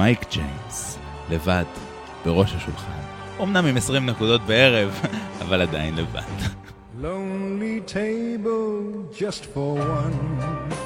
מייק 0.00 0.24
ג'יימס, 0.30 0.98
לבד, 1.30 1.64
בראש 2.24 2.54
השולחן. 2.54 3.00
אמנם 3.42 3.66
עם 3.66 3.76
20 3.76 4.06
נקודות 4.06 4.40
בערב, 4.40 5.00
אבל 5.42 5.62
עדיין 5.62 5.96
לבד. 5.96 6.20
Lonely 7.02 7.92
table 7.92 9.18
just 9.18 9.44
for 9.54 9.78
one. 9.78 10.79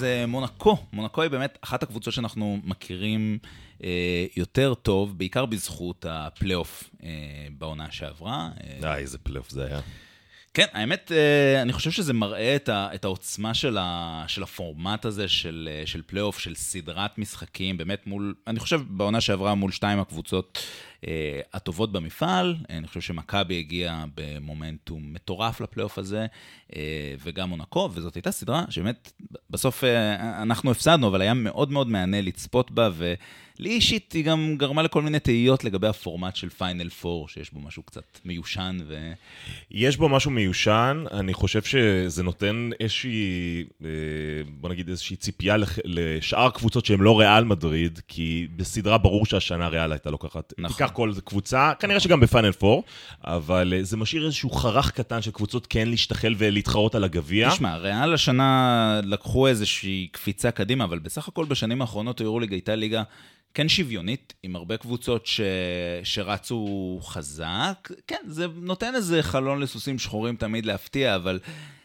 אז 0.00 0.06
אה, 0.24 0.26
מונקו, 0.26 0.76
מונקו 0.92 1.22
היא 1.22 1.30
באמת 1.30 1.58
אחת 1.60 1.82
הקבוצות 1.82 2.14
שאנחנו 2.14 2.58
מכירים 2.64 3.38
אה, 3.78 3.82
יותר 4.36 4.74
טוב, 4.74 5.18
בעיקר 5.18 5.46
בזכות 5.46 6.06
הפלייאוף 6.08 6.90
אה, 6.92 7.04
בעונה 7.58 7.86
שעברה. 7.90 8.50
אה, 8.84 8.96
איזה 8.96 9.18
פלייאוף 9.18 9.50
זה 9.50 9.66
היה. 9.66 9.80
כן, 10.54 10.66
האמת, 10.72 11.12
אני 11.62 11.72
חושב 11.72 11.90
שזה 11.90 12.12
מראה 12.12 12.56
את, 12.56 12.68
ה, 12.68 12.88
את 12.94 13.04
העוצמה 13.04 13.54
של, 13.54 13.78
ה, 13.80 14.24
של 14.28 14.42
הפורמט 14.42 15.04
הזה 15.04 15.28
של, 15.28 15.68
של 15.84 16.02
פלייאוף, 16.06 16.38
של 16.38 16.54
סדרת 16.54 17.18
משחקים, 17.18 17.76
באמת 17.76 18.06
מול, 18.06 18.34
אני 18.46 18.60
חושב 18.60 18.80
בעונה 18.88 19.20
שעברה 19.20 19.54
מול 19.54 19.72
שתיים 19.72 19.98
הקבוצות 19.98 20.58
אה, 20.58 20.89
הטובות 21.54 21.92
במפעל. 21.92 22.56
אני 22.70 22.86
חושב 22.86 23.00
שמכבי 23.00 23.58
הגיעה 23.58 24.04
במומנטום 24.14 25.12
מטורף 25.12 25.60
לפלייאוף 25.60 25.98
הזה, 25.98 26.26
אה, 26.76 27.14
וגם 27.22 27.48
מונקו, 27.48 27.90
וזאת 27.92 28.14
הייתה 28.14 28.30
סדרה 28.30 28.64
שבאמת, 28.70 29.12
בסוף 29.50 29.84
אה, 29.84 30.42
אנחנו 30.42 30.70
הפסדנו, 30.70 31.08
אבל 31.08 31.20
היה 31.20 31.34
מאוד 31.34 31.72
מאוד 31.72 31.88
מהנה 31.88 32.20
לצפות 32.20 32.70
בה, 32.70 32.88
ו... 32.92 33.14
לי 33.60 33.70
אישית 33.70 34.12
היא 34.12 34.24
גם 34.24 34.54
גרמה 34.58 34.82
לכל 34.82 35.02
מיני 35.02 35.20
תהיות 35.20 35.64
לגבי 35.64 35.86
הפורמט 35.86 36.36
של 36.36 36.48
פיינל 36.48 36.88
4, 37.04 37.28
שיש 37.28 37.52
בו 37.52 37.60
משהו 37.60 37.82
קצת 37.82 38.18
מיושן 38.24 38.78
ו... 38.86 39.12
יש 39.70 39.96
בו 39.96 40.08
משהו 40.08 40.30
מיושן, 40.30 41.04
אני 41.12 41.34
חושב 41.34 41.62
שזה 41.62 42.22
נותן 42.22 42.70
איזושהי, 42.80 43.64
אה, 43.84 43.88
בוא 44.48 44.70
נגיד 44.70 44.88
איזושהי 44.88 45.16
ציפייה 45.16 45.56
לשאר 45.84 46.50
קבוצות 46.50 46.86
שהן 46.86 47.00
לא 47.00 47.20
ריאל 47.20 47.44
מדריד, 47.44 48.00
כי 48.08 48.46
בסדרה 48.56 48.98
ברור 48.98 49.26
שהשנה 49.26 49.68
ריאל 49.68 49.92
הייתה 49.92 50.10
לוקחת, 50.10 50.52
נכון. 50.58 50.76
תיקח 50.76 50.89
כל 50.90 51.12
קבוצה, 51.24 51.72
כנראה. 51.80 52.00
שגם 52.00 52.20
בפיינל 52.20 52.50
4, 52.62 52.80
אבל 53.24 53.72
אה, 53.76 53.84
זה 53.84 53.96
משאיר 53.96 54.26
איזשהו 54.26 54.50
חרך 54.50 54.90
קטן 54.90 55.22
של 55.22 55.30
קבוצות 55.30 55.66
כן 55.66 55.88
להשתחל 55.88 56.34
ולהתחרות 56.38 56.94
על 56.94 57.04
הגביע. 57.04 57.50
תשמע, 57.50 57.76
ריאל 57.76 58.14
השנה 58.14 59.00
לקחו 59.04 59.46
איזושהי 59.46 60.08
קפיצה 60.12 60.50
קדימה, 60.50 60.84
אבל 60.84 60.98
בסך 60.98 61.28
הכל 61.28 61.44
בשנים 61.44 61.80
האחרונות 61.80 62.20
היורוליג 62.20 62.52
הייתה 62.52 62.74
ליגה 62.74 63.02
כן 63.54 63.68
שוויונית, 63.68 64.34
עם 64.42 64.56
הרבה 64.56 64.76
קבוצות 64.76 65.26
ש... 65.26 65.40
שרצו 66.04 66.98
חזק. 67.02 67.88
כן, 68.06 68.20
זה 68.26 68.46
נותן 68.56 68.94
איזה 68.94 69.22
חלון 69.22 69.60
לסוסים 69.60 69.98
שחורים 69.98 70.36
תמיד 70.36 70.66
להפתיע, 70.66 71.16
אבל... 71.16 71.38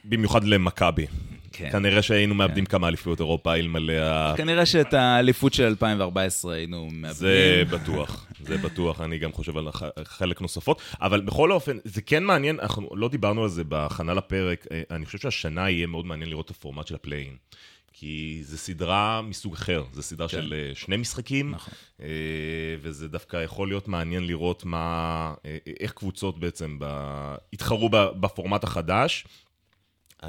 במיוחד 0.03 0.44
למכבי. 0.44 1.06
כן. 1.58 1.70
כנראה 1.72 2.02
שהיינו 2.02 2.34
כן. 2.34 2.38
מאבדים 2.38 2.66
כמה 2.66 2.88
אליפויות 2.88 3.20
אירופה 3.20 3.56
אלמלא 3.56 3.94
ה... 3.94 4.34
כנראה 4.38 4.66
שאת 4.66 4.94
האליפות 4.94 5.53
של 5.53 5.64
2014 5.64 6.53
היינו 6.53 6.89
מאבדים. 6.92 7.14
זה 7.14 7.64
בטוח, 7.72 8.28
זה 8.39 8.58
בטוח, 8.58 9.02
אני 9.02 9.17
גם 9.17 9.31
חושב 9.31 9.58
על 9.58 9.67
חלק 10.03 10.42
נוספות. 10.42 10.81
אבל 11.02 11.22
בכל 11.22 11.52
אופן, 11.52 11.78
זה 11.83 12.02
כן 12.02 12.23
מעניין, 12.23 12.59
אנחנו 12.59 12.89
לא 12.95 13.09
דיברנו 13.09 13.44
על 13.44 13.50
זה 13.50 13.64
בהכנה 13.64 14.14
לפרק, 14.14 14.66
אה, 14.72 14.81
אני 14.92 15.06
חושב 15.06 15.17
שהשנה 15.17 15.70
יהיה 15.70 15.88
מאוד 15.88 16.06
מעניין 16.06 16.30
לראות 16.30 16.45
את 16.45 16.52
הפורמט 16.52 16.88
של 16.88 16.95
ה-play-in. 16.95 17.36
כי 17.94 18.39
זו 18.44 18.58
סדרה 18.58 19.21
מסוג 19.21 19.54
אחר, 19.54 19.83
זו 19.94 20.02
סדרה 20.02 20.27
כן. 20.27 20.38
של 20.38 20.54
אה, 20.54 20.76
שני 20.76 20.98
משחקים, 20.98 21.52
נכון. 21.52 21.73
אה, 22.02 22.08
וזה 22.82 23.08
דווקא 23.08 23.38
יכול 23.38 23.67
להיות 23.67 23.88
מעניין 23.88 24.27
לראות 24.27 24.65
מה, 24.65 25.33
איך 25.80 25.92
קבוצות 25.92 26.39
בעצם 26.39 26.77
יתחרו 27.54 27.89
בפורמט 27.89 28.64
החדש. 28.64 29.26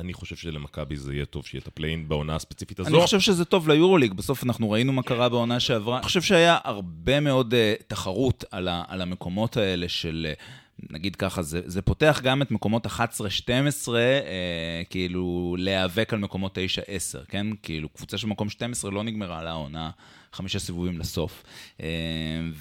אני 0.01 0.13
חושב 0.13 0.37
שלמכבי 0.37 0.97
זה 0.97 1.15
יהיה 1.15 1.25
טוב 1.25 1.47
שיהיה 1.47 1.63
את 1.63 1.69
ה-play-in 1.69 2.09
בעונה 2.09 2.35
הספציפית 2.35 2.81
הזו. 2.81 2.89
אני 2.89 3.05
חושב 3.05 3.21
שזה 3.21 3.45
טוב 3.45 3.69
ליורוליג, 3.69 4.13
בסוף 4.13 4.45
אנחנו 4.45 4.71
ראינו 4.71 4.93
מה 4.93 5.03
קרה 5.03 5.29
בעונה 5.29 5.61
שעברה. 5.61 5.97
אני 5.97 6.05
חושב 6.05 6.23
שהיה 6.23 6.59
הרבה 6.65 7.21
מאוד 7.21 7.55
uh, 7.55 7.83
תחרות 7.87 8.45
על, 8.51 8.69
ה, 8.69 8.83
על 8.89 9.03
המקומות 9.03 9.57
האלה 9.57 9.89
של... 9.89 10.27
Uh, 10.39 10.43
נגיד 10.91 11.17
ככה, 11.17 11.43
זה, 11.43 11.61
זה 11.65 11.83
פותח 11.83 12.21
גם 12.23 12.43
את 12.43 12.51
מקומות 12.51 12.87
11-12, 12.87 12.89
אה, 13.95 14.83
כאילו, 14.91 15.57
להיאבק 15.59 16.13
על 16.13 16.19
מקומות 16.19 16.59
9-10, 16.59 16.61
כן? 17.29 17.47
כאילו, 17.63 17.89
קבוצה 17.89 18.19
של 18.19 18.27
מקום 18.27 18.49
12 18.49 18.91
לא 18.91 19.03
נגמרה 19.03 19.39
על 19.39 19.47
העונה. 19.47 19.91
חמישה 20.37 20.59
סיבובים 20.59 20.99
לסוף. 20.99 21.43
אה, 21.83 21.87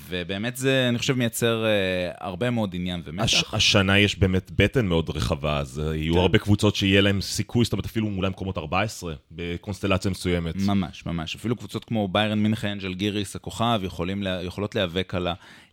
ובאמת 0.09 0.55
זה, 0.55 0.85
אני 0.89 0.97
חושב, 0.97 1.13
מייצר 1.13 1.65
אה, 1.65 2.11
הרבה 2.19 2.49
מאוד 2.49 2.75
עניין 2.75 3.01
ומתח. 3.05 3.23
הש, 3.23 3.43
השנה 3.53 3.99
יש 3.99 4.19
באמת 4.19 4.51
בטן 4.55 4.85
מאוד 4.85 5.09
רחבה, 5.09 5.59
אז 5.59 5.79
אה, 5.79 5.95
יהיו 5.95 6.13
כן. 6.13 6.19
הרבה 6.19 6.37
קבוצות 6.37 6.75
שיהיה 6.75 7.01
להם 7.01 7.21
סיכוי, 7.21 7.63
זאת 7.65 7.73
אומרת, 7.73 7.85
אפילו 7.85 8.09
אולי 8.17 8.29
מקומות 8.29 8.57
14 8.57 9.13
בקונסטלציה 9.31 10.11
מסוימת. 10.11 10.55
ממש, 10.55 11.05
ממש. 11.05 11.35
אפילו 11.35 11.55
קבוצות 11.55 11.85
כמו 11.85 12.07
ביירן 12.07 12.39
מינכן, 12.39 12.79
של 12.79 12.93
גיריס 12.93 13.35
הכוכב, 13.35 13.81
יכולים, 13.83 14.23
יכולות 14.43 14.75
להיאבק 14.75 15.15
על 15.15 15.27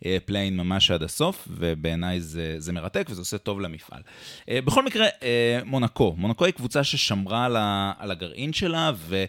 ה-play-in 0.04 0.56
ממש 0.56 0.90
עד 0.90 1.02
הסוף, 1.02 1.48
ובעיניי 1.50 2.20
זה, 2.20 2.54
זה 2.58 2.72
מרתק 2.72 3.06
וזה 3.10 3.20
עושה 3.20 3.38
טוב 3.38 3.60
למפעל. 3.60 4.02
בכל 4.50 4.84
מקרה, 4.84 5.06
מונקו. 5.64 6.14
מונקו 6.18 6.44
היא 6.44 6.54
קבוצה 6.54 6.84
ששמרה 6.84 7.94
על 7.98 8.10
הגרעין 8.10 8.52
שלה, 8.52 8.92
ו... 8.96 9.24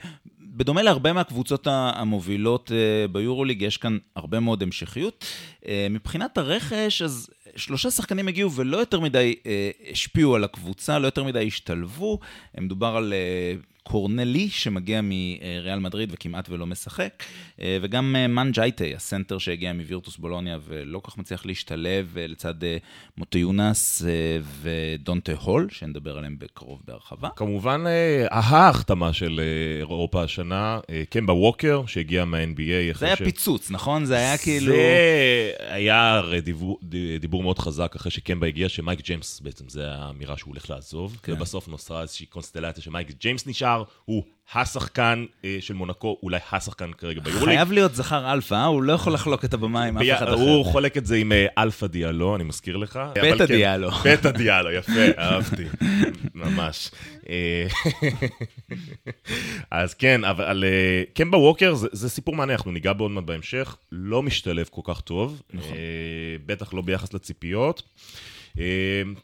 בדומה 0.53 0.81
להרבה 0.81 1.13
מהקבוצות 1.13 1.67
המובילות 1.71 2.71
אה, 2.71 3.07
ביורוליג, 3.07 3.61
יש 3.61 3.77
כאן 3.77 3.97
הרבה 4.15 4.39
מאוד 4.39 4.63
המשכיות. 4.63 5.25
אה, 5.67 5.87
מבחינת 5.89 6.37
הרכש, 6.37 7.01
אז 7.01 7.29
שלושה 7.55 7.91
שחקנים 7.91 8.27
הגיעו 8.27 8.51
ולא 8.51 8.77
יותר 8.77 8.99
מדי 8.99 9.35
אה, 9.45 9.71
השפיעו 9.91 10.35
על 10.35 10.43
הקבוצה, 10.43 10.99
לא 10.99 11.07
יותר 11.07 11.23
מדי 11.23 11.47
השתלבו. 11.47 12.19
מדובר 12.57 12.95
על 12.95 13.13
קורנלי, 13.83 14.49
שמגיע 14.49 15.01
מריאל 15.01 15.79
מדריד 15.79 16.09
וכמעט 16.13 16.49
ולא 16.49 16.65
משחק, 16.65 17.23
אה, 17.61 17.77
וגם 17.81 18.15
אה, 18.15 18.27
מם 18.27 18.51
ג'ייטה, 18.51 18.95
הסנטר 18.95 19.37
שהגיע 19.37 19.73
מווירטוס 19.73 20.17
בולוניה 20.17 20.57
ולא 20.67 20.84
כל 20.84 21.01
כך 21.03 21.17
מצליח 21.17 21.45
להשתלב 21.45 22.17
אה, 22.17 22.27
לצד 22.27 22.53
מוטיונס 23.17 24.05
ודונטה 24.61 25.31
הול, 25.41 25.67
שנדבר 25.71 26.17
עליהם 26.17 26.35
בקרוב 26.39 26.81
בהרחבה. 26.87 27.29
כמובן, 27.35 27.83
ההחתמה 28.31 29.13
של 29.13 29.41
אירופה 29.79 30.23
השנה, 30.23 30.79
קמבה 31.09 31.33
ווקר, 31.33 31.83
שהגיע 31.87 32.25
מה-NBA. 32.25 32.97
זה 32.97 33.05
היה 33.05 33.15
ש... 33.15 33.21
פיצוץ, 33.21 33.71
נכון? 33.71 34.05
זה 34.05 34.15
היה 34.15 34.37
כאילו... 34.37 34.73
זה 34.73 35.51
היה 35.59 36.11
הרי 36.11 36.41
דיבור, 36.41 36.79
דיבור 37.43 37.55
מאוד 37.55 37.59
חזק 37.59 37.95
אחרי 37.95 38.11
שקמבה 38.11 38.47
הגיע, 38.47 38.69
שמייק 38.69 39.01
ג'יימס 39.01 39.39
בעצם, 39.39 39.69
זה 39.69 39.91
האמירה 39.91 40.37
שהוא 40.37 40.51
הולך 40.51 40.69
לעזוב, 40.69 41.19
כן. 41.23 41.33
ובסוף 41.33 41.67
נוצרה 41.67 42.01
איזושהי 42.01 42.25
קונסטלציה 42.25 42.83
שמייק 42.83 43.11
ג'יימס 43.19 43.47
נשאר. 43.47 43.83
הוא 44.05 44.23
השחקן 44.53 45.25
אה, 45.45 45.57
של 45.59 45.73
מונקו, 45.73 46.17
אולי 46.23 46.39
השחקן 46.51 46.93
כרגע 46.93 47.21
ביורוליג. 47.21 47.55
חייב 47.55 47.71
להיות 47.71 47.95
זכר 47.95 48.33
אלפא, 48.33 48.55
אה? 48.55 48.65
הוא 48.65 48.83
לא 48.83 48.93
יכול 48.93 49.13
לחלוק 49.13 49.45
את 49.45 49.53
הבמה 49.53 49.83
עם 49.83 49.97
אף 49.97 50.03
אחד 50.17 50.27
אחר. 50.27 50.33
הוא 50.33 50.65
חולק 50.65 50.97
את 50.97 51.05
זה 51.05 51.15
עם 51.15 51.31
אה, 51.31 51.45
אלפא 51.57 51.87
דיאלו, 51.87 52.35
אני 52.35 52.43
מזכיר 52.43 52.77
לך. 52.77 52.99
בטא 53.15 53.37
כן, 53.37 53.45
דיאלו. 53.45 53.91
בטא 53.91 54.31
דיאלו, 54.31 54.71
יפה, 54.71 55.05
אהבתי, 55.17 55.63
ממש. 56.33 56.91
אה, 57.29 57.67
אז 59.71 59.93
כן, 59.93 60.23
אבל 60.23 60.63
קמבה 61.13 61.37
ווקר 61.37 61.73
זה 61.75 62.09
סיפור 62.09 62.35
מעניין, 62.35 62.57
אנחנו 62.57 62.71
ניגע 62.71 62.93
בעוד 62.93 63.11
מעט 63.11 63.23
בהמשך, 63.23 63.75
לא 63.91 64.23
משתלב 64.23 64.67
כל 64.71 64.81
כך 64.83 65.01
טוב, 65.01 65.41
נכון. 65.53 65.73
בטח 66.45 66.73
לא 66.73 66.81
ביחס 66.81 67.13
לציפיות. 67.13 67.83
אמ, 68.57 68.63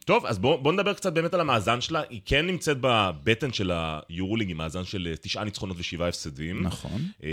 טוב, 0.06 0.26
אז 0.26 0.40
בואו 0.40 0.58
בוא 0.58 0.74
נדבר 0.74 0.94
קצת 0.94 1.14
באמת 1.14 1.34
על 1.34 1.42
המאזן 1.42 1.82
שלה. 1.82 2.02
היא 2.10 2.22
כן 2.26 2.48
נמצאת 2.48 2.78
בבטן 2.82 3.54
של 3.54 3.72
היורוליג 3.74 4.52
עם 4.52 4.58
מאזן 4.58 4.84
של 4.84 5.08
אה, 5.12 5.18
תשעה 5.18 5.44
ניצחונות 5.44 5.78
ושבעה 5.80 6.08
הפסדים. 6.08 6.64
נכון. 6.64 7.02
אה, 7.24 7.30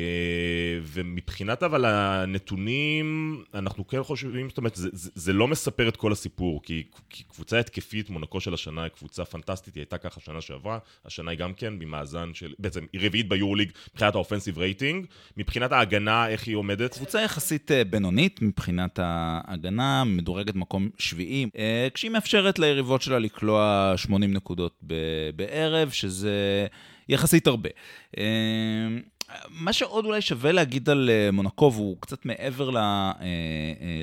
ומבחינת 0.82 1.62
אבל 1.62 1.84
הנתונים, 1.84 3.42
אנחנו 3.54 3.86
כן 3.86 4.02
חושבים, 4.02 4.48
זאת 4.48 4.58
אומרת, 4.58 4.74
זה, 4.74 4.88
זה, 4.92 5.10
זה 5.14 5.32
לא 5.32 5.48
מספר 5.48 5.88
את 5.88 5.96
כל 5.96 6.12
הסיפור, 6.12 6.62
כי, 6.62 6.82
כי 7.10 7.24
קבוצה 7.24 7.58
התקפית, 7.58 8.10
מונקו 8.10 8.40
של 8.40 8.54
השנה 8.54 8.82
היא 8.82 8.90
קבוצה 8.90 9.24
פנטסטית, 9.24 9.74
היא 9.74 9.80
הייתה 9.80 9.98
ככה 9.98 10.20
שנה 10.20 10.40
שעברה, 10.40 10.78
השנה 11.04 11.30
היא 11.30 11.38
גם 11.38 11.54
כן 11.54 11.78
במאזן 11.78 12.30
של, 12.34 12.54
בעצם 12.58 12.84
היא 12.92 13.00
רביעית 13.06 13.28
ביורוליג 13.28 13.70
מבחינת 13.94 14.14
האופנסיב 14.14 14.58
רייטינג. 14.58 15.06
מבחינת 15.36 15.72
ההגנה, 15.72 16.28
איך 16.28 16.46
היא 16.46 16.56
עומדת? 16.56 16.94
קבוצה 16.94 17.22
יחסית 17.22 17.70
אה, 17.70 17.84
בינונית 17.84 18.42
מבחינת 18.42 18.98
ההגנה, 19.02 20.04
מדורגת 20.04 20.54
מקום 20.54 20.88
שביעי. 20.98 21.46
כשהיא 21.94 22.10
מאפשרת 22.10 22.58
ליריבות 22.58 23.02
שלה 23.02 23.18
לקלוע 23.18 23.92
80 23.96 24.32
נקודות 24.32 24.80
בערב, 25.36 25.90
שזה 25.90 26.66
יחסית 27.08 27.46
הרבה. 27.46 27.68
אה, 28.18 28.24
מה 29.48 29.72
שעוד 29.72 30.04
אולי 30.04 30.20
שווה 30.20 30.52
להגיד 30.52 30.90
על 30.90 31.10
אה, 31.10 31.30
מונקו, 31.30 31.72
והוא 31.74 31.96
קצת 32.00 32.26
מעבר 32.26 32.76
אה, 32.76 33.12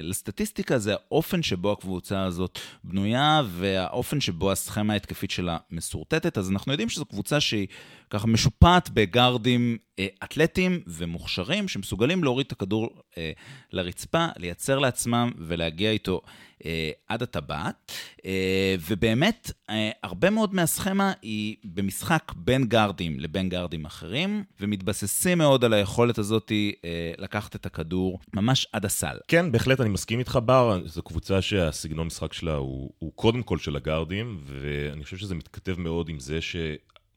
לסטטיסטיקה, 0.02 0.78
זה 0.78 0.94
האופן 0.94 1.44
שבו 1.44 1.72
הקבוצה 1.72 2.24
הזאת 2.24 2.60
בנויה, 2.84 3.42
והאופן 3.50 4.22
שבו 4.22 4.52
הסכמה 4.52 4.94
ההתקפית 4.94 5.32
שלה 5.32 5.58
מסורטטת. 5.72 6.38
אז 6.38 6.52
אנחנו 6.52 6.72
יודעים 6.72 6.90
שזו 6.90 7.06
קבוצה 7.06 7.40
שהיא 7.40 7.68
ככה 8.14 8.28
משופעת 8.28 8.90
בגארדים 8.90 9.78
אה, 10.00 10.08
אתלטיים 10.24 10.80
ומוכשרים 10.88 11.68
שמסוגלים 11.68 12.24
להוריד 12.24 12.46
את 12.46 12.52
הכדור 12.52 12.90
אה, 13.18 13.32
לרצפה, 13.72 14.26
לייצר 14.38 14.80
לעצמם 14.80 15.32
ולהגיע 15.38 15.92
איתו 15.92 16.22
אה, 16.66 16.92
עד 17.08 17.24
הטבעת. 17.24 17.92
אה, 18.26 18.76
ובאמת, 18.90 19.52
אה, 19.70 19.92
הרבה 20.04 20.30
מאוד 20.30 20.56
מהסכמה 20.56 21.14
היא 21.22 21.56
במשחק 21.64 22.32
בין 22.36 22.66
גארדים 22.66 23.20
לבין 23.20 23.50
גארדים 23.50 23.86
אחרים, 23.86 24.44
ומתבססים 24.60 25.38
מאוד 25.38 25.64
על 25.64 25.74
היכולת 25.74 26.18
הזאת 26.18 26.52
אה, 26.52 27.12
לקחת 27.18 27.56
את 27.56 27.66
הכדור 27.66 28.20
ממש 28.34 28.68
עד 28.74 28.86
הסל. 28.86 29.18
כן, 29.28 29.52
בהחלט, 29.52 29.82
אני 29.82 29.90
מסכים 29.90 30.20
איתך, 30.20 30.40
בר. 30.46 30.80
זו 30.86 31.02
קבוצה 31.02 31.42
שהסגנון 31.42 32.08
משחק 32.08 32.34
שלה 32.34 32.54
הוא, 32.54 32.90
הוא 33.00 33.12
קודם 33.16 33.44
כל 33.44 33.58
של 33.58 33.76
הגארדים, 33.76 34.40
ואני 34.46 35.04
חושב 35.04 35.18
שזה 35.18 35.36
מתכתב 35.36 35.80
מאוד 35.80 36.10
עם 36.10 36.20
זה 36.20 36.42
ש... 36.42 36.56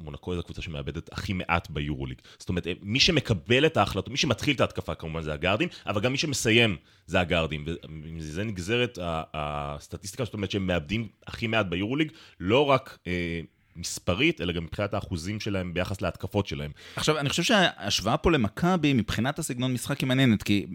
מונקו 0.00 0.34
זו 0.34 0.40
הקבוצה 0.40 0.62
שמאבדת 0.62 1.12
הכי 1.12 1.32
מעט 1.32 1.70
ביורוליג. 1.70 2.19
זאת 2.38 2.48
אומרת, 2.48 2.66
מי 2.82 3.00
שמקבל 3.00 3.66
את 3.66 3.76
ההחלטות, 3.76 4.08
מי 4.08 4.16
שמתחיל 4.16 4.54
את 4.56 4.60
ההתקפה 4.60 4.94
כמובן 4.94 5.22
זה 5.22 5.32
הגארדים, 5.32 5.69
אבל 5.87 6.00
גם 6.00 6.12
מי 6.12 6.19
שמסיים 6.19 6.76
זה 7.06 7.20
הגארדים. 7.20 7.64
ומזה 7.88 8.44
נגזרת 8.44 8.98
הסטטיסטיקה, 9.34 10.25
זאת 10.25 10.34
אומרת 10.34 10.50
שהם 10.50 10.66
מאבדים 10.66 11.08
הכי 11.26 11.46
מעט 11.46 11.66
ביורוליג, 11.66 12.12
לא 12.40 12.66
רק... 12.70 12.98
אה, 13.06 13.40
מספרית, 13.76 14.40
אלא 14.40 14.52
גם 14.52 14.64
מבחינת 14.64 14.94
האחוזים 14.94 15.40
שלהם 15.40 15.75
ביחס 15.75 16.02
להתקפות 16.02 16.46
שלהם. 16.46 16.70
עכשיו, 16.96 17.19
אני 17.19 17.28
חושב 17.28 17.43
שההשוואה 17.43 18.17
פה 18.17 18.31
למכבי, 18.31 18.93
מבחינת 18.93 19.38
הסגנון 19.38 19.73
משחק 19.73 20.00
היא 20.00 20.08
מעניינת, 20.08 20.43
כי 20.43 20.67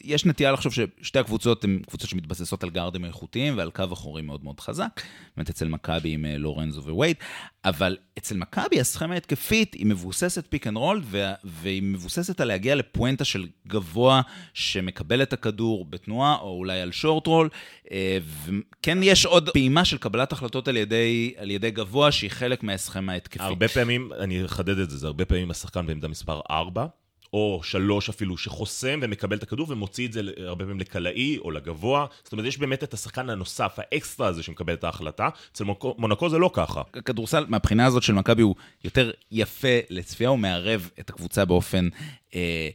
יש 0.00 0.26
נטייה 0.26 0.52
לחשוב 0.52 0.72
ששתי 0.72 1.18
הקבוצות 1.18 1.64
הן 1.64 1.80
קבוצות 1.86 2.10
שמתבססות 2.10 2.62
על 2.62 2.70
גארדים 2.70 3.04
איכותיים 3.04 3.58
ועל 3.58 3.70
קו 3.70 3.84
אחורי 3.92 4.22
מאוד 4.22 4.44
מאוד 4.44 4.60
חזק. 4.60 5.00
באמת 5.36 5.50
אצל 5.50 5.68
מכבי 5.68 6.10
עם 6.10 6.24
אה, 6.24 6.38
לורנזו 6.38 6.82
וווייד, 6.84 7.16
אבל 7.64 7.96
אצל 8.18 8.36
מכבי 8.36 8.80
הסכמה 8.80 9.14
ההתקפית 9.14 9.74
היא 9.74 9.86
מבוססת 9.86 10.44
pick 10.48 10.66
and 10.66 10.76
roll, 10.76 11.02
והיא 11.44 11.82
מבוססת 11.82 12.40
על 12.40 12.48
להגיע 12.48 12.74
לפואנטה 12.74 13.24
של 13.24 13.46
גבוה 13.66 14.22
שמקבל 14.54 15.22
את 15.22 15.32
הכדור 15.32 15.84
בתנועה, 15.84 16.36
או 16.40 16.56
אולי 16.58 16.80
על 16.80 16.92
שורט 16.92 17.26
רול. 17.26 17.48
אה, 17.92 18.18
וכן 18.44 18.98
יש 19.02 19.26
עוד 19.26 19.50
פעימה 19.50 19.84
של 19.84 19.98
קבלת 19.98 20.32
החלטות 20.32 20.68
על 20.68 20.76
ידי, 20.76 21.34
על 21.36 21.50
ידי 21.50 21.70
גבוה, 21.70 22.12
שהיא 22.12 22.29
חלק 22.30 22.62
מהסכמה 22.62 23.12
ההתקפית. 23.12 23.40
הרבה 23.40 23.68
פעמים, 23.68 24.10
אני 24.20 24.44
אחדד 24.44 24.78
את 24.78 24.90
זה, 24.90 24.96
זה 24.96 25.06
הרבה 25.06 25.24
פעמים 25.24 25.50
השחקן 25.50 25.86
בעמדה 25.86 26.08
מספר 26.08 26.40
4. 26.50 26.86
או 27.32 27.60
שלוש 27.62 28.08
אפילו, 28.08 28.38
שחוסם 28.38 29.00
ומקבל 29.02 29.36
את 29.36 29.42
הכדור 29.42 29.66
ומוציא 29.68 30.06
את 30.06 30.12
זה 30.12 30.20
הרבה 30.46 30.64
פעמים 30.64 30.80
לקלעי 30.80 31.38
או 31.38 31.50
לגבוה. 31.50 32.06
זאת 32.24 32.32
אומרת, 32.32 32.46
יש 32.46 32.58
באמת 32.58 32.84
את 32.84 32.94
השחקן 32.94 33.30
הנוסף, 33.30 33.78
האקסטרה 33.78 34.26
הזה 34.26 34.42
שמקבל 34.42 34.74
את 34.74 34.84
ההחלטה. 34.84 35.28
אצל 35.52 35.64
מונקו 35.98 36.28
זה 36.28 36.38
לא 36.38 36.50
ככה. 36.52 36.82
כדורסל, 37.04 37.44
מהבחינה 37.48 37.86
הזאת 37.86 38.02
של 38.02 38.12
מכבי 38.12 38.42
הוא 38.42 38.54
יותר 38.84 39.10
יפה 39.30 39.78
לצפייה, 39.90 40.30
הוא 40.30 40.38
מערב 40.38 40.90
את 41.00 41.10
הקבוצה 41.10 41.44
באופן... 41.44 41.88
אה, 42.34 42.68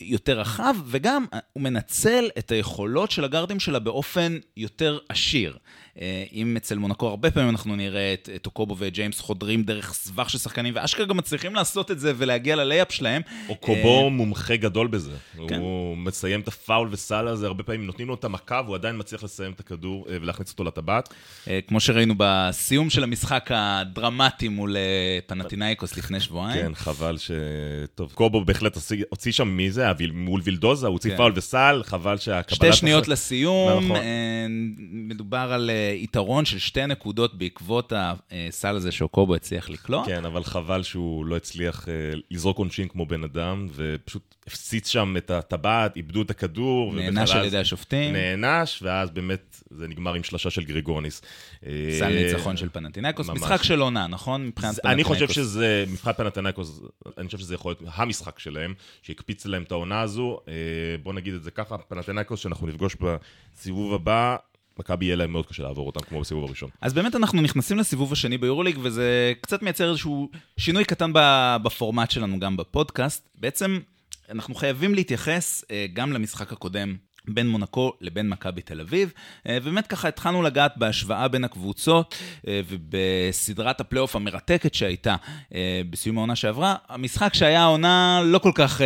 יותר 0.00 0.40
רחב, 0.40 0.74
וגם 0.86 1.24
הוא 1.52 1.62
מנצל 1.62 2.28
את 2.38 2.50
היכולות 2.50 3.10
של 3.10 3.24
הגארדים 3.24 3.60
שלה 3.60 3.78
באופן 3.78 4.38
יותר 4.56 4.98
עשיר. 5.08 5.56
אה, 6.00 6.24
אם 6.32 6.56
אצל 6.56 6.78
מונקו 6.78 7.08
הרבה 7.08 7.30
פעמים 7.30 7.50
אנחנו 7.50 7.76
נראה 7.76 8.12
את, 8.12 8.28
את 8.36 8.46
אוקובו 8.46 8.76
וג'יימס 8.78 9.20
חודרים 9.20 9.62
דרך 9.62 9.92
סבך 9.92 10.30
של 10.30 10.38
שחקנים, 10.38 10.74
ואשכרה 10.76 11.06
גם 11.06 11.16
מצליחים 11.16 11.54
לעשות 11.54 11.90
את 11.90 12.00
זה 12.00 12.12
ולהגיע 12.16 12.56
ללייפ 12.56 12.92
שלהם. 12.92 13.22
אוקובו 13.48 14.04
אה, 14.04 14.08
מומחה 14.08 14.56
גדול 14.56 14.86
בזה. 14.86 15.12
כן. 15.48 15.60
הוא 15.60 15.96
מסיים 15.96 16.40
את 16.40 16.48
הפאול 16.48 16.88
וסל 16.90 17.28
הזה, 17.28 17.46
הרבה 17.46 17.62
פעמים 17.62 17.86
נותנים 17.86 18.08
לו 18.08 18.14
את 18.14 18.24
המכה, 18.24 18.60
והוא 18.64 18.74
עדיין 18.74 18.96
מצליח 18.98 19.24
לסיים 19.24 19.52
את 19.52 19.60
הכדור 19.60 20.06
אה, 20.08 20.16
ולהכניס 20.20 20.50
אותו 20.50 20.64
לטבעת. 20.64 21.14
כמו 21.66 21.80
שראינו 21.80 22.14
בסיום 22.16 22.90
של 22.90 23.02
המשחק 23.02 23.50
הדרמטי 23.54 24.48
מול 24.48 24.76
פנטינאיקוס 25.26 25.96
לפני 25.96 26.20
שבועיים. 26.20 26.62
כן, 26.62 26.74
חבל 26.74 27.18
ש... 27.18 27.30
טוב, 27.94 28.12
קובו 28.12 28.44
בהחלט 28.44 28.76
הוציא 29.10 29.32
שם 29.32 29.48
מי 29.48 29.70
זה, 29.70 29.79
מול 30.12 30.40
וילדוזה, 30.44 30.86
הוא 30.86 30.92
הוציא 30.92 31.10
כן. 31.10 31.16
פאול 31.16 31.32
וסל, 31.36 31.82
חבל 31.84 32.18
שהקבלת... 32.18 32.54
שתי 32.54 32.72
שניות 32.72 33.08
לסיום, 33.08 33.84
נכון. 33.84 33.96
מדובר 34.92 35.52
על 35.52 35.70
יתרון 35.94 36.44
של 36.44 36.58
שתי 36.58 36.86
נקודות 36.86 37.38
בעקבות 37.38 37.92
הסל 37.96 38.76
הזה 38.76 38.92
שאוקובו 38.92 39.34
הצליח 39.34 39.70
לקלוע. 39.70 40.06
כן, 40.06 40.24
אבל 40.24 40.44
חבל 40.44 40.82
שהוא 40.82 41.26
לא 41.26 41.36
הצליח 41.36 41.88
אה, 41.88 41.94
לזרוק 42.30 42.58
עונשין 42.58 42.88
כמו 42.88 43.06
בן 43.06 43.24
אדם, 43.24 43.68
ופשוט 43.74 44.34
הפציץ 44.46 44.88
שם 44.88 45.14
את 45.16 45.30
הטבעת, 45.30 45.96
איבדו 45.96 46.22
את 46.22 46.30
הכדור. 46.30 46.94
נענש 46.94 47.30
על 47.30 47.44
ידי 47.44 47.58
השופטים. 47.58 48.16
נענש, 48.16 48.82
ואז 48.82 49.10
באמת 49.10 49.62
זה 49.70 49.88
נגמר 49.88 50.14
עם 50.14 50.22
שלושה 50.22 50.50
של 50.50 50.64
גריגוניס. 50.64 51.22
סל 51.98 52.08
ניצחון 52.08 52.56
של 52.56 52.68
פנטינקוס, 52.68 53.28
משחק 53.28 53.62
של 53.62 53.80
עונה, 53.80 54.06
נכון? 54.06 54.46
מבחינת 54.46 54.74
פנטינקוס. 54.74 54.92
אני 54.92 55.04
חושב 55.04 55.28
שזה, 55.28 55.84
מבחינת 55.88 56.16
פנטינקוס, 56.16 56.80
אני 57.18 57.26
חושב 57.26 57.38
שזה 57.38 57.54
יכול 57.54 57.70
להיות 57.70 57.94
המשחק 57.94 58.38
שלהם, 58.38 58.74
שהקפיץ 59.02 59.46
להם 59.46 59.64
את 59.70 59.72
העונה 59.72 60.00
הזו. 60.00 60.40
אה, 60.48 60.54
בוא 61.02 61.12
נגיד 61.12 61.34
את 61.34 61.42
זה 61.42 61.50
ככה, 61.50 61.78
פנטינקוס 61.78 62.40
שאנחנו 62.40 62.66
נפגוש 62.66 62.96
בסיבוב 62.96 63.94
הבא, 63.94 64.36
מכבי 64.78 65.04
יהיה 65.04 65.16
להם 65.16 65.32
מאוד 65.32 65.46
קשה 65.46 65.62
לעבור 65.62 65.86
אותם 65.86 66.00
כמו 66.00 66.20
בסיבוב 66.20 66.44
הראשון. 66.44 66.70
אז 66.80 66.92
באמת 66.92 67.14
אנחנו 67.14 67.42
נכנסים 67.42 67.78
לסיבוב 67.78 68.12
השני 68.12 68.38
ביורוליג, 68.38 68.78
וזה 68.82 69.32
קצת 69.40 69.62
מייצר 69.62 69.90
איזשהו 69.90 70.30
שינוי 70.56 70.84
קטן 70.84 71.10
בפורמט 71.62 72.10
שלנו 72.10 72.40
גם 72.40 72.56
בפודקאסט. 72.56 73.28
בעצם 73.34 73.78
אנחנו 74.30 74.54
חייבים 74.54 74.94
להתייחס 74.94 75.64
אה, 75.70 75.86
גם 75.92 76.12
למשחק 76.12 76.52
הקודם 76.52 76.96
בין 77.34 77.48
מונקו 77.48 77.92
לבין 78.00 78.28
מכבי 78.28 78.62
תל 78.62 78.80
אביב. 78.80 79.12
אה, 79.48 79.58
ובאמת 79.62 79.86
ככה 79.86 80.08
התחלנו 80.08 80.42
לגעת 80.42 80.76
בהשוואה 80.76 81.28
בין 81.28 81.44
הקבוצות 81.44 82.14
אה, 82.48 82.60
ובסדרת 82.68 83.80
הפלייאוף 83.80 84.16
המרתקת 84.16 84.74
שהייתה 84.74 85.16
אה, 85.54 85.80
בסיום 85.90 86.18
העונה 86.18 86.36
שעברה. 86.36 86.74
המשחק 86.88 87.34
שהיה 87.34 87.62
העונה 87.62 88.20
לא 88.24 88.38
כל 88.38 88.52
כך 88.54 88.80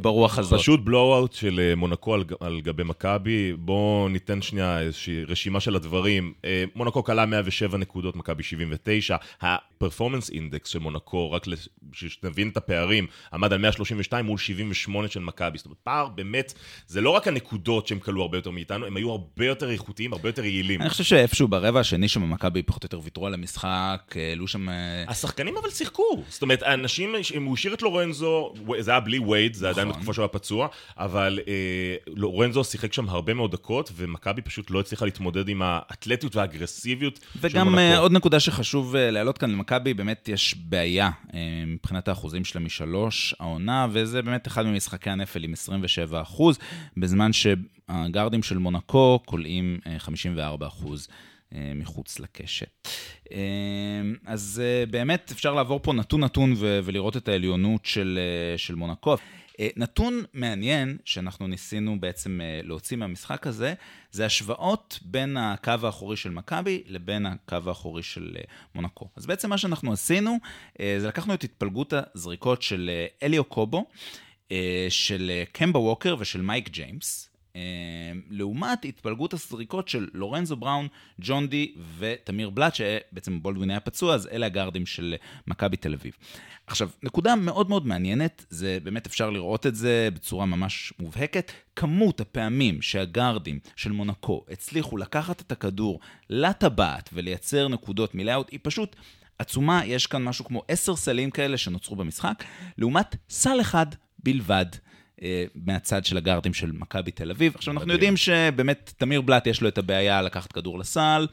ברוח 0.00 0.38
הזאת. 0.38 0.60
פשוט 0.60 0.80
blowout 0.84 1.32
של 1.32 1.72
מונקו 1.76 2.14
על, 2.14 2.24
על 2.40 2.60
גבי 2.60 2.82
מכבי. 2.82 3.52
בואו 3.58 4.08
ניתן 4.08 4.42
שנייה 4.42 4.80
איזושהי 4.80 5.24
רשימה 5.24 5.60
של 5.60 5.76
הדברים. 5.76 6.32
מונקו 6.74 7.02
קלעה 7.02 7.26
107 7.26 7.78
נקודות, 7.78 8.16
מכבי 8.16 8.42
79. 8.42 9.16
ה 9.78 9.82
performance 9.82 10.30
index 10.30 10.70
של 10.70 10.78
מונקו, 10.78 11.32
רק 11.32 11.46
שנבין 11.92 12.48
את 12.48 12.56
הפערים, 12.56 13.06
עמד 13.32 13.52
על 13.52 13.58
132 13.58 14.26
מול 14.26 14.38
78 14.38 15.08
של 15.08 15.20
מכבי. 15.20 15.58
זאת 15.58 15.66
אומרת, 15.66 15.78
פער 15.82 16.08
באמת, 16.08 16.54
זה 16.86 17.00
לא 17.00 17.10
רק 17.10 17.28
הנקודות. 17.28 17.88
שהם 17.88 17.98
כלו 17.98 18.22
הרבה 18.22 18.38
יותר 18.38 18.50
מאיתנו, 18.50 18.86
הם 18.86 18.96
היו 18.96 19.10
הרבה 19.10 19.46
יותר 19.46 19.70
איכותיים, 19.70 20.12
הרבה 20.12 20.28
יותר 20.28 20.44
יעילים. 20.44 20.82
אני 20.82 20.90
חושב 20.90 21.04
שאיפשהו 21.04 21.48
ברבע 21.48 21.80
השני 21.80 22.08
שם 22.08 22.30
מכבי 22.30 22.62
פחות 22.62 22.82
או 22.82 22.86
יותר 22.86 23.00
ויתרו 23.04 23.26
על 23.26 23.34
המשחק, 23.34 24.14
העלו 24.16 24.48
שם... 24.48 24.68
אה, 24.68 25.04
השחקנים 25.08 25.56
אבל 25.56 25.70
שיחקו. 25.70 26.22
זאת 26.28 26.42
אומרת, 26.42 26.62
האנשים, 26.62 27.14
אם 27.36 27.44
הוא 27.44 27.54
השאיר 27.54 27.74
את 27.74 27.82
לורנזו, 27.82 28.54
זה 28.78 28.90
היה 28.90 29.00
בלי 29.00 29.18
וייד, 29.18 29.54
זה 29.54 29.68
עדיין 29.68 29.88
נכון. 29.88 30.00
בתקופה 30.00 30.14
שהוא 30.14 30.22
היה 30.22 30.28
פצוע, 30.28 30.68
אבל 30.96 31.38
אה, 31.48 31.94
לורנזו 32.06 32.64
שיחק 32.64 32.92
שם 32.92 33.08
הרבה 33.08 33.34
מאוד 33.34 33.52
דקות, 33.52 33.92
ומכבי 33.96 34.42
פשוט 34.42 34.70
לא 34.70 34.80
הצליחה 34.80 35.04
להתמודד 35.04 35.48
עם 35.48 35.62
האתלטיות 35.64 36.36
והאגרסיביות 36.36 37.18
וגם 37.40 37.78
אה, 37.78 37.98
עוד 37.98 38.12
נקודה 38.12 38.40
שחשוב 38.40 38.96
אה, 38.96 39.10
להעלות 39.10 39.38
כאן, 39.38 39.54
למכבי 39.72 39.94
באמת 39.94 40.28
יש 40.28 40.54
בעיה 40.58 41.10
אה, 41.34 41.40
מבחינת 41.66 42.08
האחוזים 42.08 42.44
שלה 42.44 42.60
משלוש 42.60 43.34
העונה, 43.40 43.86
וזה 43.90 44.22
באמת 44.22 44.46
אחד 44.46 44.66
ממשחקי 44.66 45.10
הנפל 45.10 45.44
עם 45.44 45.52
27 45.52 46.22
אחוז, 46.22 46.58
בזמן 46.96 47.32
ש... 47.32 47.46
הגארדים 47.88 48.42
של 48.42 48.58
מונקו 48.58 49.20
כולאים 49.24 49.78
54 49.98 50.66
אה, 50.66 50.68
אחוז 50.68 51.08
אה, 51.54 51.72
מחוץ 51.74 52.20
לקשת. 52.20 52.88
אז 54.26 54.62
באמת 54.90 55.30
אפשר 55.32 55.54
לעבור 55.54 55.80
פה 55.82 55.92
נתון-נתון 55.92 56.54
ולראות 56.58 57.16
את 57.16 57.28
העליונות 57.28 57.86
של, 57.86 58.18
של 58.56 58.74
מונקו. 58.74 59.16
נתון 59.76 60.24
מעניין 60.32 60.98
שאנחנו 61.04 61.46
ניסינו 61.46 62.00
בעצם 62.00 62.40
להוציא 62.62 62.96
מהמשחק 62.96 63.46
הזה, 63.46 63.74
זה 64.10 64.26
השוואות 64.26 64.98
בין 65.02 65.36
הקו 65.36 65.72
האחורי 65.82 66.16
של 66.16 66.30
מכבי 66.30 66.82
לבין 66.86 67.26
הקו 67.26 67.56
האחורי 67.66 68.02
של 68.02 68.36
מונקו. 68.74 69.08
אז 69.16 69.26
בעצם 69.26 69.50
מה 69.50 69.58
שאנחנו 69.58 69.92
עשינו, 69.92 70.38
זה 70.78 71.08
לקחנו 71.08 71.34
את 71.34 71.44
התפלגות 71.44 71.92
הזריקות 71.96 72.62
של 72.62 72.90
אליו 73.22 73.44
קובו, 73.44 73.86
של 74.88 75.42
קמבה 75.52 75.78
ווקר 75.78 76.16
ושל 76.18 76.40
מייק 76.40 76.68
ג'יימס, 76.68 77.30
לעומת 78.30 78.84
התפלגות 78.84 79.32
הזריקות 79.34 79.88
של 79.88 80.08
לורנזו 80.14 80.56
בראון, 80.56 80.88
ג'ון 81.20 81.48
די 81.48 81.74
ותמיר 81.98 82.50
בלאט, 82.50 82.74
שבעצם 82.74 83.42
בולדווין 83.42 83.70
היה 83.70 83.80
פצוע, 83.80 84.14
אז 84.14 84.28
אלה 84.32 84.46
הגארדים 84.46 84.86
של 84.86 85.14
מכבי 85.46 85.76
תל 85.76 85.94
אביב. 85.94 86.12
עכשיו, 86.66 86.90
נקודה 87.02 87.36
מאוד 87.36 87.68
מאוד 87.68 87.86
מעניינת, 87.86 88.44
זה 88.50 88.78
באמת 88.82 89.06
אפשר 89.06 89.30
לראות 89.30 89.66
את 89.66 89.74
זה 89.74 90.08
בצורה 90.14 90.46
ממש 90.46 90.92
מובהקת, 90.98 91.52
כמות 91.76 92.20
הפעמים 92.20 92.82
שהגארדים 92.82 93.58
של 93.76 93.92
מונקו 93.92 94.44
הצליחו 94.50 94.96
לקחת 94.96 95.40
את 95.40 95.52
הכדור 95.52 96.00
לטבעת 96.30 97.10
ולייצר 97.12 97.68
נקודות 97.68 98.14
מלאוט, 98.14 98.50
היא 98.50 98.60
פשוט 98.62 98.96
עצומה, 99.38 99.84
יש 99.84 100.06
כאן 100.06 100.24
משהו 100.24 100.44
כמו 100.44 100.62
עשר 100.68 100.96
סלים 100.96 101.30
כאלה 101.30 101.56
שנוצרו 101.56 101.96
במשחק, 101.96 102.44
לעומת 102.78 103.16
סל 103.28 103.60
אחד 103.60 103.86
בלבד 104.18 104.66
אה, 104.72 104.87
מהצד 105.54 106.04
של 106.04 106.16
הגארדים 106.16 106.54
של 106.54 106.72
מכבי 106.72 107.10
תל 107.10 107.30
אביב. 107.30 107.54
עכשיו, 107.54 107.74
אנחנו. 107.74 107.92
יודעים 107.92 108.16
שבאמת 108.16 108.92
תמיר 108.98 109.20
בלאט 109.20 109.46
יש 109.46 109.60
לו 109.60 109.68
את 109.68 109.78
הבעיה 109.78 110.22
לקחת 110.22 110.52
כדור 110.52 110.78
לסל. 110.78 111.26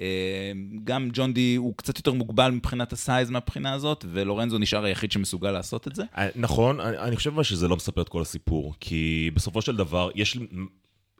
אה, 0.00 0.52
גם 0.84 1.08
ג'ון 1.12 1.32
די 1.32 1.54
הוא 1.54 1.74
קצת 1.76 1.98
יותר 1.98 2.12
מוגבל 2.12 2.50
מבחינת 2.50 2.92
הסייז 2.92 3.30
מהבחינה 3.30 3.72
הזאת, 3.72 4.04
ולורנזו 4.12 4.58
נשאר 4.58 4.84
היחיד 4.84 5.12
שמסוגל 5.12 5.50
לעשות 5.50 5.88
את 5.88 5.96
זה. 5.96 6.02
אה, 6.18 6.28
נכון, 6.36 6.80
אני, 6.80 7.16
חושב 7.16 7.42
שזה 7.42 7.68
לא 7.68 7.76
מספר 7.76 8.02
את 8.02 8.08
כל 8.08 8.22
הסיפור, 8.22 8.74
כי 8.80 9.30
בסופו 9.34 9.62
של 9.62 9.76
דבר 9.76 10.10
יש 10.14 10.38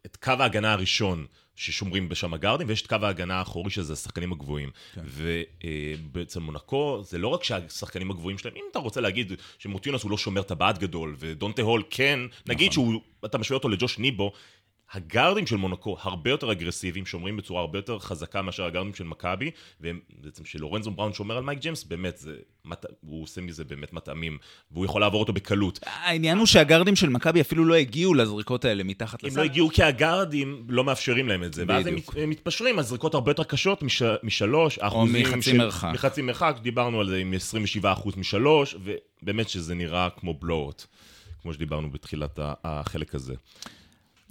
את 0.07 0.17
קו 0.17 0.33
ההגנה 0.39 0.73
הראשון 0.73 1.27
ששומרים 1.57 2.09
בשם 2.09 2.35
הגארדים, 2.35 2.69
ויש 2.69 2.83
את 2.83 2.87
קו 2.87 2.97
ההגנה 3.03 3.39
האחורי 3.39 3.71
שזה 3.71 3.93
השחקנים 3.93 4.33
הגבוהים. 4.33 4.71
כן. 4.95 5.01
ובעצם 5.05 6.43
מונקו, 6.43 7.03
זה 7.05 7.19
לא 7.19 7.29
רק 7.29 7.45
שהשחקנים 7.45 8.11
הגבוהים 8.11 8.39
שלהם, 8.39 8.55
אם 8.57 8.63
אתה 8.71 8.79
רוצה 8.79 9.01
להגיד 9.01 9.33
שמוטיונס 9.59 10.03
הוא 10.03 10.11
לא 10.11 10.19
שומר 10.19 10.43
טבעת 10.43 10.79
גדול, 10.79 11.17
ודונטה 11.19 11.63
הול 11.63 11.83
כן, 11.91 12.21
נגיד 12.47 12.73
נכון. 12.73 12.99
שאתה 13.23 13.39
משווה 13.39 13.57
אותו 13.57 13.69
לג'וש 13.69 13.99
ניבו, 13.99 14.33
הגארדים 14.93 15.47
של 15.47 15.57
מונקו 15.57 15.97
הרבה 16.01 16.31
יותר 16.31 16.53
אגרסיביים, 16.53 17.07
שומרים 17.07 17.37
בצורה 17.37 17.61
הרבה 17.61 17.79
יותר 17.79 17.99
חזקה 17.99 18.43
מאשר 18.43 18.65
הגארדים 18.65 18.95
של 18.95 19.05
מכבי, 19.05 19.51
ובעצם 19.81 20.45
שלורנזו 20.45 20.91
בראון 20.91 21.13
שומר 21.13 21.37
על 21.37 21.43
מייק 21.43 21.59
ג'יימס, 21.59 21.85
באמת, 21.85 22.19
זה, 22.19 22.37
מת, 22.65 22.87
הוא 23.01 23.23
עושה 23.23 23.41
מזה 23.41 23.65
באמת 23.65 23.93
מטעמים, 23.93 24.39
והוא 24.71 24.85
יכול 24.85 25.01
לעבור 25.01 25.21
אותו 25.21 25.33
בקלות. 25.33 25.81
העניין 25.83 26.39
הוא 26.39 26.47
שהגארדים 26.47 26.97
של 26.97 27.09
מכבי 27.09 27.41
אפילו 27.41 27.65
לא 27.65 27.75
הגיעו 27.75 28.15
לזריקות 28.15 28.65
האלה 28.65 28.83
מתחת 28.85 29.23
לסל. 29.23 29.39
הם 29.41 29.47
לא 29.47 29.51
הגיעו 29.51 29.69
כי 29.69 29.83
הגארדים 29.83 30.67
לא 30.69 30.85
מאפשרים 30.85 31.29
להם 31.29 31.45
את 31.45 31.55
זה, 31.55 31.65
ואז 31.69 31.87
הם, 31.87 31.97
הם 32.17 32.31
מתפשרים 32.31 32.79
על 32.79 32.85
זריקות 32.85 33.15
הרבה 33.15 33.31
יותר 33.31 33.45
קשות 33.45 33.83
מש, 33.83 34.03
משלוש, 34.23 34.79
או 34.79 35.07
מחצי 35.07 35.53
מרחק. 35.53 35.91
מחצי 35.95 36.23
מרחק, 36.23 36.57
דיברנו 36.63 37.01
על 37.01 37.09
זה 37.09 37.17
עם 37.17 37.35
27% 37.83 37.87
משלוש, 38.17 38.77
ובאמת 39.23 39.49
שזה 39.49 39.75
נראה 39.75 40.09
כמו 40.17 40.35
בלואות, 40.35 40.87
כמו 41.43 41.53
שדיברנו 41.53 41.91
בתחילת 41.91 42.39
החלק 42.65 43.15
הזה. 43.15 43.35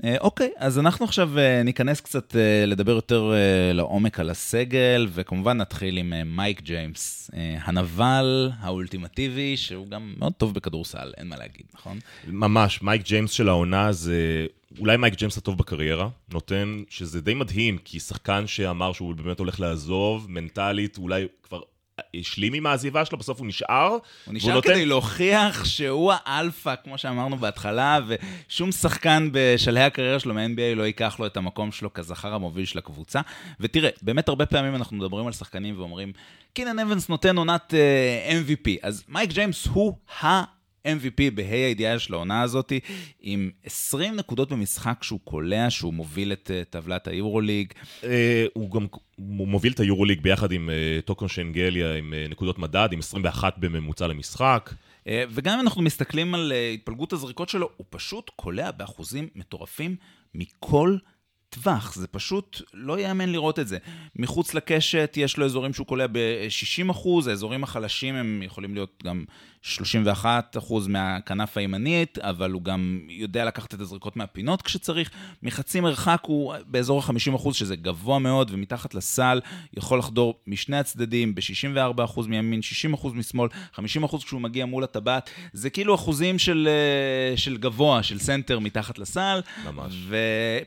אה, 0.03 0.15
אוקיי, 0.21 0.51
אז 0.57 0.79
אנחנו 0.79 1.05
עכשיו 1.05 1.39
אה, 1.39 1.63
ניכנס 1.63 2.01
קצת 2.01 2.35
אה, 2.35 2.65
לדבר 2.65 2.91
יותר 2.91 3.33
לעומק 3.73 4.19
על 4.19 4.29
הסגל, 4.29 5.07
וכמובן 5.11 5.57
נתחיל 5.57 5.97
עם 5.97 6.13
מייק 6.25 6.61
ג'יימס, 6.61 7.31
הנבל 7.63 8.51
האולטימטיבי, 8.59 9.57
שהוא 9.57 9.87
גם 9.87 10.13
מאוד 10.17 10.33
טוב 10.33 10.53
בכדורסל, 10.53 11.11
אין 11.17 11.27
מה 11.27 11.35
להגיד, 11.37 11.65
נכון? 11.73 11.99
ממש, 12.27 12.81
מייק 12.81 13.01
ג'יימס 13.03 13.31
של 13.31 13.49
העונה 13.49 13.91
זה 13.91 14.45
אולי 14.79 14.97
מייק 14.97 15.13
ג'יימס 15.15 15.37
הטוב 15.37 15.57
בקריירה, 15.57 16.09
נתן, 16.33 16.83
שזה 16.89 17.21
די 17.21 17.33
מדהים, 17.33 17.77
כי 17.77 17.99
שחקן 17.99 18.47
שאמר 18.47 18.93
שהוא 18.93 19.15
באמת 19.15 19.39
הולך 19.39 19.59
לעזוב, 19.59 20.25
מנטלית, 20.29 20.97
אולי 20.97 21.27
כבר 21.43 21.61
השלים 22.15 22.53
עם 22.53 22.65
העזיבה 22.65 23.05
שלו, 23.05 23.17
בסוף 23.17 23.39
הוא 23.39 23.47
נשאר. 23.47 23.97
הוא 24.25 24.33
נשאר 24.33 24.53
נתן... 24.53 24.69
כדי 24.69 24.85
להוכיח 24.85 25.65
שהוא 25.65 26.13
האלפא, 26.25 26.73
כמו 26.83 26.97
שאמרנו 26.97 27.37
בהתחלה, 27.37 27.99
ושום 28.07 28.71
שחקן 28.71 29.29
בשלהי 29.31 29.83
הקריירה 29.83 30.19
שלו 30.19 30.33
מ-NBA 30.33 30.75
לא 30.75 30.83
ייקח 30.83 31.19
לו 31.19 31.25
את 31.25 31.37
המקום 31.37 31.71
שלו 31.71 31.93
כזכר 31.93 32.33
המוביל 32.33 32.65
של 32.65 32.77
הקבוצה. 32.77 33.21
ותראה, 33.59 33.89
באמת 34.01 34.29
הרבה 34.29 34.45
פעמים 34.45 34.75
אנחנו 34.75 34.97
מדברים 34.97 35.27
על 35.27 35.33
שחקנים 35.33 35.79
ואומרים, 35.79 36.13
קינן 36.53 36.79
אבנס 36.79 37.09
נותן 37.09 37.37
עונת 37.37 37.75
אה, 37.75 38.07
אה, 38.07 38.39
MVP, 38.41 38.69
אז 38.81 39.03
מייק 39.07 39.29
ג'יימס 39.29 39.67
הוא 39.67 39.93
ה... 40.23 40.58
MVP 40.87 41.31
בה"א 41.33 41.53
הידיעה 41.53 41.99
של 41.99 42.13
העונה 42.13 42.41
הזאת, 42.41 42.73
עם 43.21 43.49
20 43.63 44.15
נקודות 44.15 44.51
במשחק 44.51 45.03
שהוא 45.03 45.19
קולע, 45.23 45.69
שהוא 45.69 45.93
מוביל 45.93 46.33
את 46.33 46.51
אה, 46.51 46.69
טבלת 46.69 47.07
היורוליג. 47.07 47.73
אה, 48.01 48.05
הוא 48.53 48.71
גם 48.71 48.87
הוא 49.15 49.47
מוביל 49.47 49.73
את 49.73 49.79
היורוליג 49.79 50.21
ביחד 50.21 50.51
עם 50.51 50.69
אה, 50.69 51.01
טוקו 51.05 51.27
שנגליה, 51.27 51.95
עם 51.95 52.13
נקודות 52.29 52.59
מדד, 52.59 52.89
עם 52.91 52.99
21 52.99 53.57
בממוצע 53.57 54.07
למשחק. 54.07 54.73
וגם 55.29 55.53
אם 55.53 55.59
אנחנו 55.59 55.81
מסתכלים 55.81 56.35
על 56.35 56.53
התפלגות 56.73 57.13
הזריקות 57.13 57.49
שלו, 57.49 57.69
הוא 57.77 57.85
פשוט 57.89 58.31
קולע 58.35 58.71
באחוזים 58.71 59.27
מטורפים 59.35 59.95
מכל 60.35 60.97
טווח, 61.49 61.93
זה 61.95 62.07
פשוט 62.07 62.61
לא 62.73 62.99
ייאמן 62.99 63.29
לראות 63.29 63.59
את 63.59 63.67
זה. 63.67 63.77
מחוץ 64.15 64.53
לקשת 64.53 65.13
יש 65.17 65.37
לו 65.37 65.45
אזורים 65.45 65.73
שהוא 65.73 65.87
קולע 65.87 66.07
ב-60 66.11 66.91
אחוז, 66.91 67.27
האזורים 67.27 67.63
החלשים 67.63 68.15
הם 68.15 68.41
יכולים 68.43 68.73
להיות 68.73 69.03
גם 69.03 69.25
31 69.61 70.57
אחוז 70.57 70.87
מהכנף 70.87 71.57
הימנית, 71.57 72.17
אבל 72.19 72.51
הוא 72.51 72.61
גם 72.61 72.99
יודע 73.09 73.45
לקחת 73.45 73.73
את 73.73 73.79
הזריקות 73.79 74.17
מהפינות 74.17 74.61
כשצריך. 74.61 75.11
מחצי 75.43 75.79
מרחק 75.79 76.21
הוא 76.25 76.53
באזור 76.67 76.99
ה-50 76.99 77.35
אחוז, 77.35 77.55
שזה 77.55 77.75
גבוה 77.75 78.19
מאוד, 78.19 78.51
ומתחת 78.53 78.93
לסל 78.93 79.41
יכול 79.77 79.99
לחדור 79.99 80.39
משני 80.47 80.77
הצדדים 80.77 81.35
ב-64 81.35 82.03
אחוז 82.03 82.27
מימין, 82.27 82.61
60 82.61 82.93
אחוז 82.93 83.13
משמאל, 83.13 83.49
50 83.73 84.03
אחוז 84.03 84.23
כשהוא 84.23 84.41
מגיע 84.41 84.65
מול 84.65 84.83
הטבעת. 84.83 85.29
זה 85.53 85.69
כאילו 85.69 85.95
אחוזים 85.95 86.39
של, 86.39 86.69
אה, 86.71 87.37
של 87.37 87.57
גבוה, 87.57 88.03
של 88.03 88.19
סנטר 88.19 88.59
מתחת 88.59 88.99
לסל. 88.99 89.41
ממש. 89.65 89.93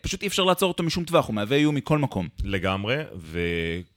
ופשוט 0.01 0.23
אי 0.23 0.27
אפשר 0.27 0.45
לעצור 0.45 0.69
אותו 0.69 0.83
משום 0.83 1.05
טווח, 1.05 1.27
הוא 1.27 1.35
מהווה 1.35 1.57
איום 1.57 1.75
מכל 1.75 1.99
מקום. 1.99 2.29
לגמרי, 2.45 2.97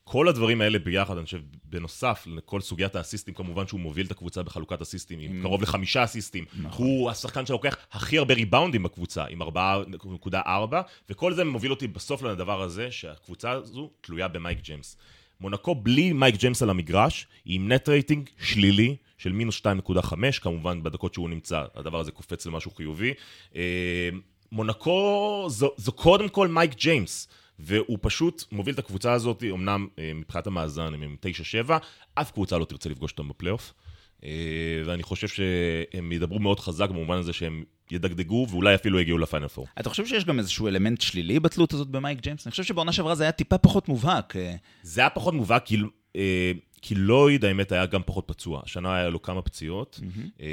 וכל 0.09 0.27
הדברים 0.27 0.62
האלה 0.62 0.79
ביחד, 0.79 1.17
אני 1.17 1.25
חושב, 1.25 1.41
בנוסף 1.63 2.27
לכל 2.27 2.62
סוגיית 2.62 2.95
האסיסטים, 2.95 3.33
כמובן 3.33 3.67
שהוא 3.67 3.79
מוביל 3.79 4.05
את 4.05 4.12
הקבוצה 4.12 4.43
בחלוקת 4.43 4.81
אסיסטים, 4.81 5.19
עם 5.19 5.39
mm. 5.39 5.43
קרוב 5.43 5.62
לחמישה 5.62 6.03
אסיסטים. 6.03 6.45
נכון. 6.62 6.85
הוא 6.85 7.09
השחקן 7.09 7.45
שלוקח 7.45 7.77
הכי 7.91 8.17
הרבה 8.17 8.33
ריבאונדים 8.33 8.83
בקבוצה, 8.83 9.25
עם 9.25 9.41
4.4, 9.41 10.38
וכל 11.09 11.33
זה 11.33 11.43
מוביל 11.43 11.71
אותי 11.71 11.88
בסוף 11.88 12.24
לדבר 12.24 12.62
הזה, 12.62 12.91
שהקבוצה 12.91 13.51
הזו 13.51 13.89
תלויה 14.01 14.27
במייק 14.27 14.59
ג'יימס. 14.62 14.97
מונקו 15.41 15.75
בלי 15.75 16.13
מייק 16.13 16.35
ג'יימס 16.35 16.63
על 16.63 16.69
המגרש, 16.69 17.27
היא 17.45 17.55
עם 17.55 17.71
net 17.72 17.89
rating 17.89 18.29
שלילי 18.39 18.95
של 19.17 19.31
מינוס 19.31 19.62
2.5, 19.62 20.39
כמובן 20.41 20.83
בדקות 20.83 21.13
שהוא 21.13 21.29
נמצא, 21.29 21.63
הדבר 21.75 22.00
הזה 22.00 22.12
קופץ 22.12 22.45
למשהו 22.45 22.71
חיובי. 22.71 23.13
אה, 23.55 24.09
מונקו 24.51 25.45
זו, 25.50 25.71
זו 25.77 25.91
קודם 25.91 26.29
כל 26.29 26.47
מייק 26.47 26.75
ג'יימס. 26.75 27.27
והוא 27.59 27.97
פשוט 28.01 28.43
מוביל 28.51 28.74
את 28.74 28.79
הקבוצה 28.79 29.13
הזאת, 29.13 29.43
אמנם 29.43 29.88
אה, 30.00 30.12
מבחינת 30.15 30.47
המאזן 30.47 30.93
הם 30.93 31.01
עם 31.01 31.15
9-7, 31.67 31.71
אף 32.15 32.31
קבוצה 32.31 32.57
לא 32.57 32.65
תרצה 32.65 32.89
לפגוש 32.89 33.12
אותם 33.12 33.29
בפלייאוף. 33.29 33.74
אה, 34.24 34.29
ואני 34.85 35.03
חושב 35.03 35.27
שהם 35.27 36.12
ידברו 36.12 36.39
מאוד 36.39 36.59
חזק 36.59 36.89
במובן 36.89 37.17
הזה 37.17 37.33
שהם 37.33 37.63
ידגדגו 37.91 38.47
ואולי 38.50 38.75
אפילו 38.75 39.00
יגיעו 39.00 39.17
לפיינל 39.17 39.47
פור. 39.47 39.67
אתה 39.79 39.89
חושב 39.89 40.05
שיש 40.05 40.25
גם 40.25 40.39
איזשהו 40.39 40.67
אלמנט 40.67 41.01
שלילי 41.01 41.39
בתלות 41.39 41.74
הזאת 41.74 41.88
במייק 41.88 42.19
ג'יימס? 42.21 42.47
אני 42.47 42.51
חושב 42.51 42.63
שבעונה 42.63 42.91
שעברה 42.91 43.15
זה 43.15 43.24
היה 43.24 43.31
טיפה 43.31 43.57
פחות 43.57 43.89
מובהק. 43.89 44.35
אה. 44.35 44.55
זה 44.83 45.01
היה 45.01 45.09
פחות 45.09 45.33
מובהק, 45.33 45.65
כי 45.65 45.77
כי 46.88 46.96
לויד, 46.96 47.46
האמת, 47.46 47.72
היה 47.72 47.86
גם 47.86 48.01
פחות 48.06 48.24
פצוע. 48.27 48.62
השנה 48.63 48.96
היה 48.96 49.10
לו 49.10 49.22
כמה 49.22 49.42
פציעות. 49.42 50.00
Mm-hmm. 50.01 50.44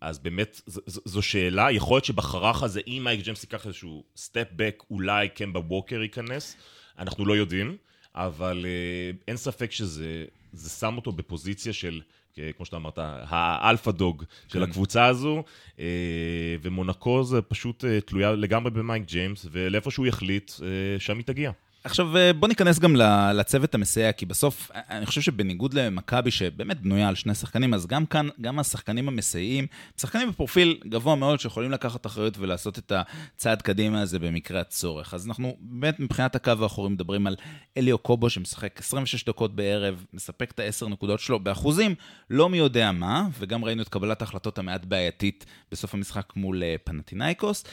אז 0.00 0.18
באמת, 0.18 0.60
זו 1.04 1.22
שאלה. 1.22 1.72
יכול 1.72 1.94
להיות 1.94 2.04
שבחרך 2.04 2.62
הזה, 2.62 2.80
אם 2.86 3.00
מייק 3.04 3.20
ג'יימס 3.20 3.42
ייקח 3.42 3.66
איזשהו 3.66 4.04
step 4.16 4.46
back, 4.56 4.82
אולי 4.90 5.28
קמבה 5.28 5.60
ווקר 5.60 6.02
ייכנס. 6.02 6.56
אנחנו 6.98 7.24
לא 7.24 7.36
יודעים, 7.36 7.76
אבל 8.14 8.66
אה, 8.66 9.10
אין 9.28 9.36
ספק 9.36 9.72
שזה 9.72 10.68
שם 10.78 10.96
אותו 10.96 11.12
בפוזיציה 11.12 11.72
של... 11.72 12.00
כמו 12.56 12.66
שאתה 12.66 12.76
אמרת, 12.76 12.98
ה 13.28 13.38
alpha 13.38 13.90
dog 13.90 14.24
של 14.48 14.58
כן. 14.58 14.70
הקבוצה 14.70 15.06
הזו, 15.06 15.42
אה, 15.78 15.84
ומונקו 16.62 17.24
זה 17.24 17.42
פשוט 17.42 17.84
תלויה 18.04 18.32
לגמרי 18.32 18.70
במייק 18.70 19.04
ג'יימס, 19.06 19.46
ולאיפה 19.50 19.90
שהוא 19.90 20.06
יחליט, 20.06 20.52
שם 20.98 21.16
היא 21.16 21.24
תגיע. 21.24 21.50
עכשיו, 21.84 22.16
אה, 22.16 22.32
בוא 22.32 22.48
ניכנס 22.48 22.78
גם 22.78 22.96
לצוות 23.34 23.74
המסייע, 23.74 24.12
כי 24.12 24.26
בסוף, 24.26 24.70
אה, 24.74 24.80
אני 24.90 25.06
חושב 25.06 25.20
שבניגוד 25.20 25.74
למכבי, 25.74 26.30
שבאמת 26.30 26.80
בנויה 26.80 27.08
על 27.08 27.14
שני 27.14 27.34
שחקנים, 27.34 27.74
אז 27.74 27.86
גם 27.86 28.06
כאן, 28.06 28.28
גם 28.40 28.58
השחקנים 28.58 29.08
המסייעים, 29.08 29.66
שחקנים 30.00 30.30
בפרופיל 30.30 30.80
גבוה 30.88 31.14
מאוד, 31.14 31.40
שיכולים 31.40 31.70
לקחת 31.70 32.06
אחריות 32.06 32.38
ולעשות 32.38 32.78
את 32.78 32.92
הצעד 32.94 33.62
קדימה 33.62 34.02
הזה 34.02 34.18
במקרה 34.18 34.60
הצורך. 34.60 35.14
אז 35.14 35.26
אנחנו 35.26 35.56
באמת, 35.60 36.00
מבחינת 36.00 36.36
הקו 36.36 36.52
האחורי, 36.62 36.90
מדברים 36.90 37.26
על 37.26 37.36
אליו 37.76 37.98
קובו, 37.98 38.30
שמשחק 38.30 38.80
26 38.80 39.24
דקות 39.24 39.56
בערב, 39.56 40.04
מספק 40.12 40.50
את 40.50 40.60
ה-10 40.60 40.88
נקודות 40.88 41.20
שלו, 41.20 41.40
באחוזים 41.40 41.94
לא 42.30 42.48
מי 42.48 42.58
יודע 42.58 42.92
מה, 42.92 43.26
וגם 43.38 43.64
ראינו 43.64 43.82
את 43.82 43.88
קבלת 43.88 44.22
ההחלטות 44.22 44.58
המעט 44.58 44.84
בעייתית 44.84 45.46
בסוף 45.72 45.94
המשחק 45.94 46.32
מול 46.36 46.62
אה, 46.62 46.74
פנטינאיקוס, 46.84 47.64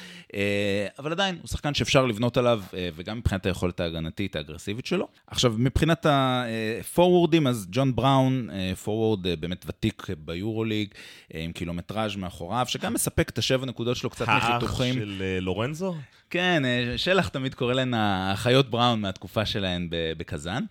אבל 0.99 1.11
עדיין, 1.11 1.37
הוא 1.41 1.47
שחקן 1.47 1.73
שאפשר 1.73 2.05
לבנות 2.05 2.37
עליו, 2.37 2.61
וגם 2.95 3.17
מבחינת 3.17 3.45
היכולת. 3.45 3.81
ההגנתית 4.05 4.35
האגרסיבית 4.35 4.85
שלו. 4.85 5.07
עכשיו, 5.27 5.55
מבחינת 5.57 6.05
הפורוורדים, 6.09 7.47
אז 7.47 7.67
ג'ון 7.71 7.95
בראון, 7.95 8.49
פורוורד 8.83 9.27
אה, 9.27 9.35
באמת 9.35 9.65
ותיק 9.67 10.07
ביורוליג, 10.17 10.87
אה, 11.33 11.43
עם 11.43 11.51
קילומטראז' 11.51 12.15
מאחוריו, 12.15 12.65
שגם 12.69 12.93
מספק 12.93 13.29
את 13.29 13.37
השבע 13.37 13.65
נקודות 13.65 13.97
שלו 13.97 14.09
קצת 14.09 14.27
מחיתוכים. 14.27 14.95
האח 14.95 15.03
של 15.03 15.21
אה, 15.21 15.39
לורנזו? 15.39 15.95
כן, 16.29 16.63
שלח 16.97 17.27
תמיד 17.27 17.53
קורא 17.53 17.73
להן 17.73 17.93
האחיות 17.93 18.69
בראון 18.69 19.01
מהתקופה 19.01 19.45
שלהן 19.45 19.87
בקזאן. 20.17 20.63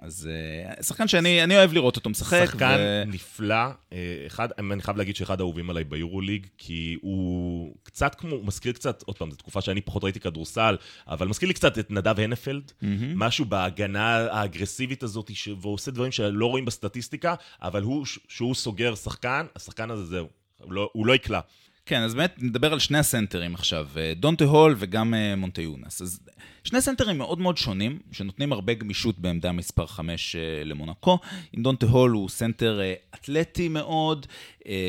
אז 0.00 0.28
uh, 0.78 0.82
שחקן 0.82 1.08
שאני 1.08 1.56
אוהב 1.56 1.72
לראות 1.72 1.96
אותו 1.96 2.10
משחק. 2.10 2.44
שחקן 2.46 2.76
ו... 2.78 3.02
נפלא. 3.06 3.54
אה, 3.92 4.24
אחד, 4.26 4.48
אני 4.58 4.82
חייב 4.82 4.96
להגיד 4.96 5.16
שאחד 5.16 5.40
האהובים 5.40 5.70
עליי 5.70 5.84
ביורוליג, 5.84 6.46
כי 6.58 6.96
הוא 7.00 7.74
קצת 7.82 8.14
כמו, 8.14 8.34
הוא 8.34 8.46
מזכיר 8.46 8.72
קצת, 8.72 9.02
עוד 9.02 9.18
פעם, 9.18 9.30
זו 9.30 9.36
תקופה 9.36 9.60
שאני 9.60 9.80
פחות 9.80 10.04
ראיתי 10.04 10.20
כדורסל, 10.20 10.76
אבל 11.08 11.28
מזכיר 11.28 11.48
לי 11.48 11.54
קצת 11.54 11.78
את 11.78 11.90
נדב 11.90 12.20
הנפלד, 12.20 12.62
mm-hmm. 12.68 12.84
משהו 13.14 13.44
בהגנה 13.44 14.16
האגרסיבית 14.16 15.02
הזאת, 15.02 15.30
ש... 15.34 15.48
והוא 15.60 15.74
עושה 15.74 15.90
דברים 15.90 16.12
שלא 16.12 16.46
רואים 16.46 16.64
בסטטיסטיקה, 16.64 17.34
אבל 17.62 17.82
הוא, 17.82 18.06
שהוא 18.28 18.54
סוגר 18.54 18.94
שחקן, 18.94 19.46
השחקן 19.56 19.90
הזה 19.90 20.04
זהו. 20.04 20.28
הוא 20.58 20.72
לא, 20.72 20.90
הוא 20.92 21.06
לא 21.06 21.14
יקלע. 21.14 21.40
כן, 21.86 22.02
אז 22.02 22.14
באמת 22.14 22.34
נדבר 22.38 22.72
על 22.72 22.78
שני 22.78 22.98
הסנטרים 22.98 23.54
עכשיו, 23.54 23.88
אה, 23.96 24.12
דונטה 24.16 24.44
הול 24.44 24.74
וגם 24.78 25.14
אה, 25.14 25.36
מוטיונס. 25.36 26.02
אז 26.02 26.20
שני 26.68 26.80
סנטרים 26.80 27.18
מאוד 27.18 27.38
מאוד 27.38 27.56
שונים, 27.56 27.98
שנותנים 28.12 28.52
הרבה 28.52 28.74
גמישות 28.74 29.18
בעמדה 29.18 29.52
מספר 29.52 29.86
5 29.86 30.36
אה, 30.36 30.64
למונקו. 30.64 31.18
עם 31.52 31.62
דונטה 31.62 31.86
הול 31.86 32.10
הוא 32.10 32.28
סנטר 32.28 32.80
אתלטי 33.14 33.68
מאוד, 33.68 34.26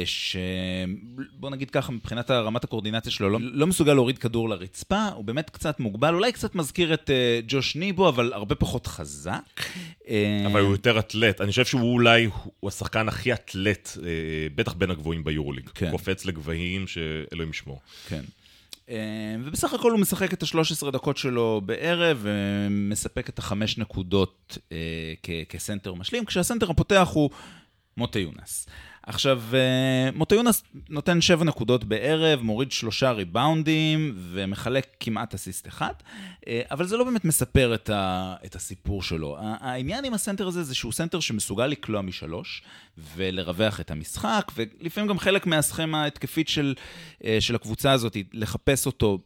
שבוא 0.05 1.49
נגיד 1.49 1.69
ככה, 1.69 1.91
מבחינת 1.91 2.31
רמת 2.31 2.63
הקואורדינציה 2.63 3.11
שלו, 3.11 3.29
לא, 3.29 3.39
לא 3.41 3.67
מסוגל 3.67 3.93
להוריד 3.93 4.17
כדור 4.17 4.49
לרצפה, 4.49 5.07
הוא 5.07 5.25
באמת 5.25 5.49
קצת 5.49 5.79
מוגבל, 5.79 6.13
אולי 6.13 6.31
קצת 6.31 6.55
מזכיר 6.55 6.93
את 6.93 7.09
ג'וש 7.47 7.75
ניבו, 7.75 8.09
אבל 8.09 8.33
הרבה 8.33 8.55
פחות 8.55 8.87
חזק. 8.87 9.61
אבל 10.45 10.61
הוא 10.61 10.71
יותר 10.71 10.99
אתלט. 10.99 11.41
אני 11.41 11.49
חושב 11.49 11.65
שהוא 11.65 11.93
אולי, 11.93 12.29
הוא 12.59 12.67
השחקן 12.67 13.07
הכי 13.07 13.33
אתלט, 13.33 13.97
בטח 14.55 14.73
בין 14.73 14.91
הגבוהים 14.91 15.23
ביורוליג. 15.23 15.69
כן. 15.75 15.91
קופץ 15.91 16.25
לגבהים 16.25 16.87
שאלוהים 16.87 17.49
ישמור. 17.49 17.81
כן. 18.07 18.21
אה, 18.89 18.95
ובסך 19.43 19.73
הכל 19.73 19.91
הוא 19.91 19.99
משחק 19.99 20.33
את 20.33 20.43
ה-13 20.43 20.91
דקות 20.91 21.17
שלו 21.17 21.61
בערב, 21.65 22.19
ומספק 22.21 23.29
את 23.29 23.39
החמש 23.39 23.77
נקודות 23.77 24.57
אה, 24.71 25.13
כסנטר 25.49 25.93
משלים, 25.93 26.25
כשהסנטר 26.25 26.69
הפותח 26.69 27.09
הוא 27.13 27.29
מוטה 27.97 28.19
יונס. 28.19 28.67
עכשיו, 29.03 29.41
אה, 29.53 30.09
מוטויונס 30.15 30.63
נותן 30.89 31.21
7 31.21 31.43
נקודות 31.43 31.83
בערב, 31.83 32.41
מוריד 32.41 32.71
שלושה 32.71 33.11
ריבאונדים 33.11 34.15
ומחלק 34.17 34.87
כמעט 34.99 35.33
אסיסט 35.33 35.67
אחד, 35.67 35.93
אבל 36.71 36.85
זה 36.85 36.97
לא 36.97 37.03
באמת 37.03 37.25
מספר 37.25 37.75
את, 37.75 37.89
ה, 37.89 38.35
את 38.45 38.55
הסיפור 38.55 39.03
שלו. 39.03 39.37
העניין 39.39 40.05
עם 40.05 40.13
הסנטר 40.13 40.47
הזה 40.47 40.63
זה 40.63 40.75
שהוא 40.75 40.91
סנטר 40.91 41.19
שמסוגל 41.19 41.67
לקלוע 41.67 42.01
משלוש 42.01 42.61
ולרווח 43.15 43.79
את 43.79 43.91
המשחק, 43.91 44.51
ולפעמים 44.55 45.09
גם 45.09 45.19
חלק 45.19 45.47
מהסכמה 45.47 46.03
ההתקפית 46.03 46.47
של, 46.47 46.75
אה, 47.23 47.37
של 47.39 47.55
הקבוצה 47.55 47.91
הזאת, 47.91 48.17
לחפש 48.33 48.85
אותו 48.85 49.19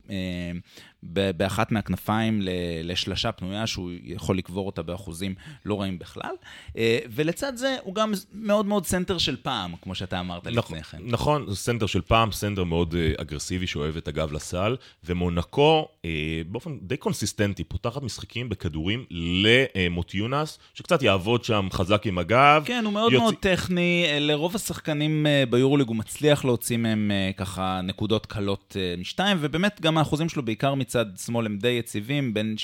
באחת 1.37 1.71
מהכנפיים 1.71 2.39
לשלשה 2.83 3.31
פנויה, 3.31 3.67
שהוא 3.67 3.91
יכול 4.03 4.37
לקבור 4.37 4.65
אותה 4.65 4.81
באחוזים 4.81 5.35
לא 5.65 5.81
רעים 5.81 5.99
בכלל. 5.99 6.35
אה, 6.77 6.99
ולצד 7.09 7.55
זה, 7.55 7.77
הוא 7.83 7.95
גם 7.95 8.13
מאוד 8.33 8.65
מאוד 8.65 8.85
סנטר 8.85 9.17
של 9.17 9.35
פעם, 9.35 9.73
כמו 9.81 9.95
שאתה 9.95 10.19
אמרת 10.19 10.47
נכון, 10.47 10.77
לפני 10.77 10.83
כן. 10.83 10.97
נכון, 11.05 11.45
זה 11.49 11.55
סנטר 11.55 11.85
של 11.85 12.01
פעם, 12.01 12.31
סנטר 12.31 12.63
מאוד 12.63 12.95
אה, 12.95 13.13
אגרסיבי, 13.17 13.67
שאוהב 13.67 13.97
את 13.97 14.07
הגב 14.07 14.33
לסל, 14.33 14.75
ומונקו, 15.03 15.87
אה, 16.05 16.41
באופן 16.47 16.77
די 16.81 16.97
קונסיסטנטי, 16.97 17.63
פותחת 17.63 18.03
משחקים 18.03 18.49
בכדורים 18.49 19.05
למוטיונס, 19.11 20.59
שקצת 20.73 21.01
יעבוד 21.01 21.43
שם 21.43 21.67
חזק 21.71 22.05
עם 22.05 22.17
הגב. 22.17 22.63
כן, 22.65 22.81
הוא 22.85 22.93
מאוד 22.93 23.11
יוצא... 23.11 23.23
מאוד 23.23 23.35
טכני, 23.63 24.05
לרוב 24.19 24.55
השחקנים 24.55 25.25
ביורוליג 25.49 25.87
הוא 25.87 25.95
מצליח 25.95 26.45
להוציא 26.45 26.77
מהם 26.77 27.11
ככה 27.37 27.81
נקודות 27.83 28.25
קלות 28.25 28.75
משתיים, 28.97 29.37
ובאמת 29.41 29.81
גם 29.81 29.97
האחוזים 29.97 30.29
שלו 30.29 30.45
בעיקר 30.45 30.73
מצ... 30.73 30.93
מצד 30.93 31.05
שמאל 31.25 31.45
הם 31.45 31.57
די 31.57 31.69
יציבים, 31.69 32.33
בין 32.33 32.55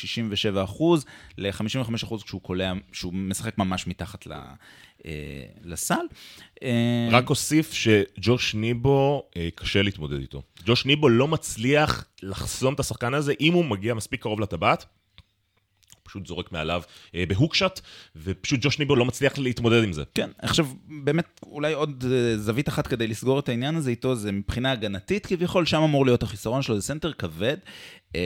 67% 0.70 0.84
ל-55% 1.38 2.24
כשהוא 2.24 2.42
קולע, 2.42 2.74
כשהוא 2.92 3.14
משחק 3.14 3.58
ממש 3.58 3.88
מתחת 3.88 4.28
ל... 4.28 4.32
אה, 5.06 5.12
לסל. 5.64 6.06
אה, 6.64 7.10
רק 7.12 7.30
אוסיף 7.30 7.74
שג'וש 7.74 8.56
ניבו, 8.56 9.24
אה, 9.38 9.50
קשה 9.56 9.82
להתמודד 9.82 10.20
איתו. 10.20 10.42
ג'וש 10.66 10.86
ניבו 10.86 11.10
לא 11.10 11.28
מצליח 11.28 12.06
לחסום 12.24 12.74
את 12.74 12.80
השחקן 12.80 13.14
הזה 13.14 13.34
אם 13.40 13.54
הוא 13.54 13.66
מגיע 13.66 13.94
מספיק 13.94 14.22
קרוב 14.22 14.40
לטבעת. 14.40 14.86
פשוט 16.10 16.28
זורק 16.28 16.52
מעליו 16.52 16.82
אה, 17.16 17.24
ב 17.28 17.33
hook 17.33 17.54
shot, 17.54 17.80
ופשוט 18.16 18.60
ג'וש 18.64 18.80
ניבו 18.80 18.96
לא 18.96 19.06
מצליח 19.06 19.38
להתמודד 19.38 19.84
עם 19.84 19.94
זה. 19.94 20.04
כן, 20.16 20.30
עכשיו, 20.38 20.68
באמת, 21.04 21.40
אולי 21.44 21.74
עוד 21.74 22.06
אה, 22.12 22.38
זווית 22.38 22.70
אחת 22.70 22.88
כדי 22.88 23.08
לסגור 23.08 23.40
את 23.40 23.50
העניין 23.50 23.76
הזה 23.76 23.90
איתו, 23.90 24.16
זה 24.16 24.32
מבחינה 24.32 24.72
הגנתית 24.72 25.26
כביכול, 25.26 25.66
שם 25.66 25.82
אמור 25.82 26.06
להיות 26.06 26.24
החיסרון 26.24 26.62
שלו, 26.62 26.76
זה 26.76 26.82
סנטר 26.82 27.14
כבד, 27.14 27.58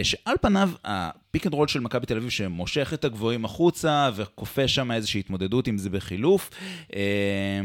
שעל 0.03 0.35
פניו, 0.41 0.69
ה 0.83 0.96
pick 0.96 1.45
and 1.45 1.53
roll 1.53 1.67
של 1.67 1.79
מכבי 1.79 2.05
תל 2.05 2.17
אביב 2.17 2.29
שמושך 2.29 2.91
את 2.93 3.05
הגבוהים 3.05 3.45
החוצה 3.45 4.09
וכופה 4.15 4.67
שם 4.67 4.91
איזושהי 4.91 5.19
התמודדות, 5.19 5.67
אם 5.67 5.77
זה 5.77 5.89
בחילוף 5.89 6.49
אה, 6.95 7.01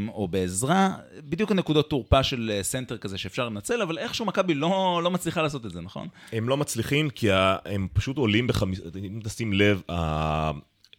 או 0.08 0.28
בעזרה, 0.28 0.96
בדיוק 1.24 1.50
הנקודות 1.50 1.90
תורפה 1.90 2.22
של 2.22 2.52
אה, 2.54 2.62
סנטר 2.62 2.98
כזה 2.98 3.18
שאפשר 3.18 3.48
לנצל, 3.48 3.82
אבל 3.82 3.98
איכשהו 3.98 4.26
מכבי 4.26 4.54
לא, 4.54 5.00
לא 5.04 5.10
מצליחה 5.10 5.42
לעשות 5.42 5.66
את 5.66 5.70
זה, 5.70 5.80
נכון? 5.80 6.08
הם 6.32 6.48
לא 6.48 6.56
מצליחים 6.56 7.10
כי 7.10 7.28
הם 7.32 7.88
פשוט 7.92 8.16
עולים 8.16 8.46
בחמיש... 8.46 8.80
אם 8.96 9.20
תשים 9.24 9.52
לב, 9.52 9.82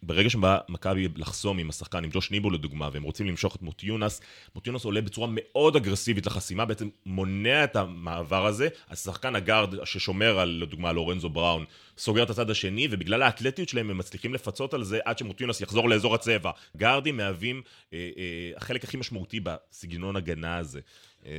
ברגע 0.02 0.30
שבא 0.30 0.58
מכבי 0.68 1.08
לחסום 1.16 1.58
עם 1.58 1.70
השחקן, 1.70 2.04
עם 2.04 2.10
ג'וש 2.12 2.30
ניבו 2.30 2.50
לדוגמה, 2.50 2.88
והם 2.92 3.02
רוצים 3.02 3.26
למשוך 3.26 3.56
את 3.56 3.62
מוטיונס, 3.62 4.20
מוטיונס 4.54 4.84
עולה 4.84 5.00
בצורה 5.00 5.28
מאוד 5.30 5.76
אגרסיבית 5.76 6.26
לחסימה, 6.26 6.64
בעצם 6.64 6.88
מונע 7.06 7.64
את 7.64 7.76
המעבר 7.76 8.46
הזה, 8.46 8.68
השחקן 8.88 9.36
הגארד 9.36 9.84
ששומר 9.84 10.38
על, 10.38 10.48
לדוגמה, 10.48 10.92
לורנזו 10.92 11.28
בראון, 11.28 11.64
סוגר 11.98 12.22
את 12.22 12.30
הצד 12.30 12.50
השני, 12.50 12.88
ובגלל 12.90 13.22
האתלטיות 13.22 13.68
שלהם 13.68 13.90
הם 13.90 13.98
מצליחים 13.98 14.34
לפצות 14.34 14.74
על 14.74 14.84
זה 14.84 14.98
עד 15.04 15.18
שמוטיונס 15.18 15.60
יחזור 15.60 15.88
לאזור 15.88 16.14
הצבע. 16.14 16.50
גארדים 16.76 17.16
מהווים 17.16 17.62
אה, 17.92 18.10
אה, 18.18 18.50
החלק 18.56 18.84
הכי 18.84 18.96
משמעותי 18.96 19.40
בסגנון 19.40 20.16
הגנה 20.16 20.56
הזה. 20.56 20.80
אה, 21.26 21.32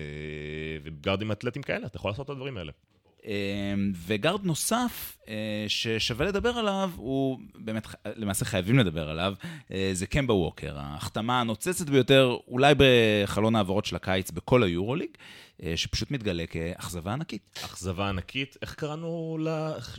וגארדים 0.84 1.32
אתלטים 1.32 1.62
כאלה, 1.62 1.86
אתה 1.86 1.98
יכול 1.98 2.12
לעשות 2.12 2.26
את 2.26 2.30
הדברים 2.30 2.58
האלה. 2.58 2.72
אמ, 3.26 3.92
וגארד 4.08 4.46
נוסף 4.46 5.18
אה, 5.28 5.66
ששווה 5.68 6.26
לדבר 6.26 6.50
עליו, 6.50 6.92
הוא 6.96 7.40
באמת, 7.56 7.88
למעשה 8.16 8.46
חייבים 8.46 8.80
לדבר 8.80 9.10
עליו, 9.10 9.34
אה, 9.72 9.90
זה 9.94 10.08
קמבה 10.08 10.34
ווקר, 10.34 10.74
ההחתמה 10.80 11.42
הנוצצת 11.42 11.90
ביותר, 11.90 12.38
אולי 12.48 12.74
בחלון 12.78 13.56
העברות 13.56 13.86
של 13.86 13.96
הקיץ 13.96 14.32
בכל 14.32 14.64
היורוליג, 14.64 15.10
אה, 15.64 15.74
שפשוט 15.76 16.12
מתגלה 16.12 16.46
כאכזבה 16.46 17.14
ענקית. 17.14 17.60
אכזבה 17.66 18.10
ענקית, 18.10 18.58
איך 18.62 18.74
קראנו 18.74 19.38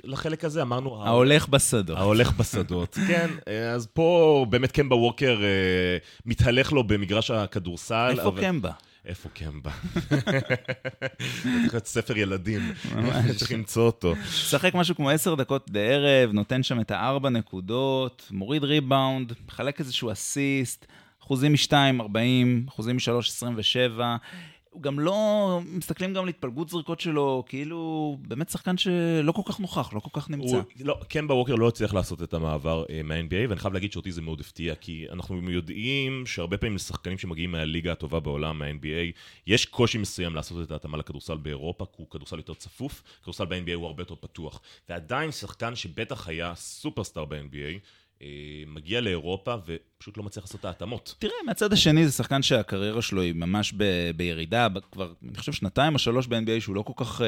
לחלק 0.05 0.45
הזה? 0.45 0.63
אמרנו... 0.63 1.05
ההולך 1.05 1.49
בשדות. 1.49 1.99
ההולך 1.99 2.33
בשדות, 2.33 2.99
כן. 3.09 3.31
אז 3.75 3.87
פה 3.87 4.47
באמת 4.51 4.73
קמבה 4.73 4.97
ווקר 4.97 5.41
מתהלך 6.27 6.73
לו 6.73 6.85
במגרש 6.85 7.31
הכדורסל. 7.31 8.09
איפה 8.11 8.29
אבל... 8.29 8.41
קמבה? 8.41 8.71
איפה 9.05 9.29
קמבה? 9.29 9.71
צריך 11.43 11.73
להיות 11.73 11.87
ספר 11.87 12.17
ילדים, 12.17 12.73
צריך 13.37 13.53
למצוא 13.53 13.87
אותו. 13.87 14.15
משחק 14.17 14.75
משהו 14.75 14.97
כמו 14.97 15.11
עשר 15.11 15.35
דקות 15.35 15.71
בערב, 15.71 16.31
נותן 16.33 16.63
שם 16.63 16.81
את 16.81 16.91
הארבע 16.91 17.31
נקודות, 17.31 18.29
מוריד 18.31 18.65
ריבאונד, 18.65 19.33
מחלק 19.47 19.81
איזשהו 19.81 20.13
אסיסט, 20.13 20.87
אחוזים 21.23 21.53
מ-2, 21.53 21.73
40, 22.01 22.67
אחוזים 22.69 22.97
מ-3, 22.97 23.19
27. 23.19 24.17
גם 24.81 25.01
לא, 25.01 25.61
מסתכלים 25.65 26.15
גם 26.15 26.23
על 26.23 26.29
התפלגות 26.29 26.69
זריקות 26.69 27.01
שלו, 27.01 27.45
כאילו, 27.47 28.17
באמת 28.21 28.49
שחקן 28.49 28.79
שלא 28.79 29.33
כל 29.33 29.43
כך 29.45 29.61
נוכח, 29.61 29.93
לא 29.93 30.01
כל 30.01 30.21
כך 30.21 30.31
נמצא. 30.31 30.57
הוא, 30.57 30.63
לא, 30.81 30.99
קמבה 31.09 31.35
ווקר 31.35 31.55
לא 31.55 31.69
הצליח 31.69 31.95
לעשות 31.95 32.23
את 32.23 32.35
המעבר 32.35 32.85
uh, 32.85 32.93
מה-NBA, 33.05 33.49
ואני 33.49 33.61
חייב 33.61 33.75
להגיד 33.75 33.93
שאותי 33.93 34.13
זה 34.13 34.23
מאוד 34.23 34.41
הפתיע, 34.41 34.75
כי 34.75 35.07
אנחנו 35.13 35.51
יודעים 35.51 36.27
שהרבה 36.27 36.57
פעמים 36.57 36.75
לשחקנים 36.75 37.19
שמגיעים 37.19 37.53
מהליגה 37.53 37.93
הטובה 37.93 38.21
בעולם, 38.21 38.59
מה-NBA, 38.59 39.19
יש 39.47 39.67
קושי 39.67 39.99
מסוים 39.99 40.35
לעשות 40.35 40.67
את 40.67 40.71
ההתאמה 40.71 40.99
לכדורסל 40.99 41.37
באירופה, 41.37 41.85
כי 41.85 41.97
הוא 41.97 42.07
כדורסל 42.11 42.37
יותר 42.37 42.55
צפוף, 42.55 43.03
כדורסל 43.23 43.45
ב-NBA 43.45 43.75
הוא 43.75 43.87
הרבה 43.87 44.03
יותר 44.03 44.15
פתוח. 44.15 44.61
ועדיין 44.89 45.33
שחקן 45.33 45.75
שבטח 45.75 46.29
היה 46.29 46.55
סופרסטאר 46.55 47.25
ב-NBA, 47.25 47.57
אה, 47.57 47.77
מגיע 48.67 49.01
לאירופה 49.01 49.55
ופשוט 49.67 50.17
לא 50.17 50.23
מצליח 50.23 50.45
לעשות 50.45 50.61
את 50.61 50.65
ההתאמות. 50.65 51.15
תראה, 51.19 51.33
מהצד 51.47 51.73
השני 51.73 52.07
זה 52.07 52.13
שחקן 52.13 52.43
שהקריירה 52.43 53.03
שלו 53.03 53.23
היא 53.23 53.35
ממש 53.35 53.73
ב- 53.77 54.11
בירידה, 54.17 54.67
כבר, 54.93 55.13
אני 55.29 55.39
חושב, 55.39 55.53
שנתיים 55.53 55.95
או 55.95 55.99
שלוש 55.99 56.27
ב-NBA 56.27 56.61
שהוא 56.61 56.77
לא 56.77 56.83
כל 56.83 57.05
כך 57.05 57.21
uh, 57.21 57.25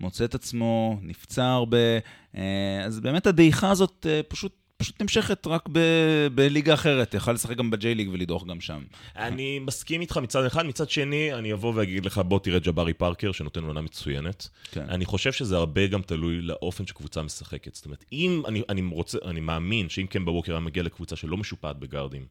מוצא 0.00 0.24
את 0.24 0.34
עצמו, 0.34 0.98
נפצע 1.02 1.46
הרבה, 1.46 1.98
uh, 2.32 2.38
אז 2.84 3.00
באמת 3.00 3.26
הדעיכה 3.26 3.70
הזאת 3.70 4.06
uh, 4.06 4.26
פשוט 4.28 4.52
פשוט 4.84 5.02
נמשכת 5.02 5.46
רק 5.46 5.68
ב- 5.72 6.26
בליגה 6.34 6.74
אחרת, 6.74 7.14
יכל 7.14 7.32
לשחק 7.32 7.56
גם 7.56 7.70
בג'י 7.70 7.94
ליג 7.94 8.08
ולדרוך 8.12 8.46
גם 8.46 8.60
שם. 8.60 8.82
אני 9.16 9.58
מסכים 9.58 10.00
איתך 10.00 10.16
מצד 10.16 10.44
אחד, 10.44 10.66
מצד 10.66 10.90
שני, 10.90 11.34
אני 11.34 11.52
אבוא 11.52 11.72
ואגיד 11.76 12.06
לך, 12.06 12.18
בוא 12.18 12.38
תראה 12.38 12.58
ג'בארי 12.58 12.92
פארקר, 12.92 13.32
שנותן 13.32 13.64
עונה 13.64 13.80
מצוינת. 13.80 14.48
כן. 14.72 14.84
אני 14.88 15.04
חושב 15.04 15.32
שזה 15.32 15.56
הרבה 15.56 15.86
גם 15.86 16.02
תלוי 16.02 16.40
לאופן 16.40 16.86
שקבוצה 16.86 17.22
משחקת. 17.22 17.74
זאת 17.74 17.84
אומרת, 17.84 18.04
אם 18.12 18.42
אני, 18.46 18.62
אני, 18.68 18.82
רוצה, 18.92 19.18
אני 19.24 19.40
מאמין 19.40 19.88
שאם 19.88 20.06
קמבה 20.06 20.32
ווקר 20.32 20.52
היה 20.52 20.60
מגיע 20.60 20.82
לקבוצה 20.82 21.16
שלא 21.16 21.36
משופעת 21.36 21.78
בגארדים, 21.78 22.26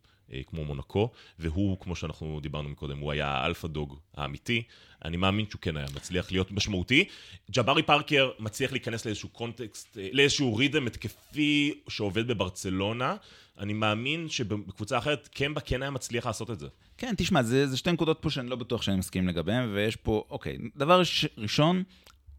כמו 0.48 0.66
מונקו, 0.66 1.12
והוא, 1.40 1.78
כמו 1.80 1.96
שאנחנו 1.96 2.40
דיברנו 2.42 2.70
מקודם, 2.70 3.00
הוא 3.00 3.12
היה 3.12 3.28
ה 3.28 3.35
alpha 3.35 3.68
dog 3.68 4.00
האמיתי, 4.18 4.64
אני 5.06 5.18
מאמין 5.18 5.46
שהוא 5.50 5.62
כן 5.62 5.78
היה 5.78 5.88
מצליח 5.96 6.32
להיות 6.32 6.52
משמעותי. 6.52 7.06
ג'בארי 7.52 7.84
פארקר 7.84 8.32
מצליח 8.40 8.72
להיכנס 8.72 9.06
לאיזשהו 9.06 9.30
קונטקסט, 9.30 9.98
אה, 9.98 10.10
לאיזשהו 10.12 10.56
רידם 10.56 10.88
התקפי 10.88 11.74
שעובד 11.90 12.28
בברצלונה. 12.28 13.16
אני 13.60 13.74
מאמין 13.74 14.30
שבקבוצה 14.30 14.98
אחרת 14.98 15.28
קמבה 15.28 15.62
כן 15.62 15.82
היה 15.82 15.92
מצליח 15.92 16.26
לעשות 16.26 16.52
את 16.52 16.60
זה. 16.60 16.68
כן, 16.98 17.14
תשמע, 17.18 17.44
זה, 17.44 17.68
זה 17.68 17.78
שתי 17.78 17.92
נקודות 17.92 18.18
פה 18.22 18.30
שאני 18.30 18.50
לא 18.50 18.56
בטוח 18.56 18.82
שאני 18.82 18.98
מסכים 18.98 19.28
לגביהן, 19.28 19.70
ויש 19.74 19.96
פה, 19.96 20.24
אוקיי, 20.30 20.58
דבר 20.76 21.02
ראשון, 21.38 21.84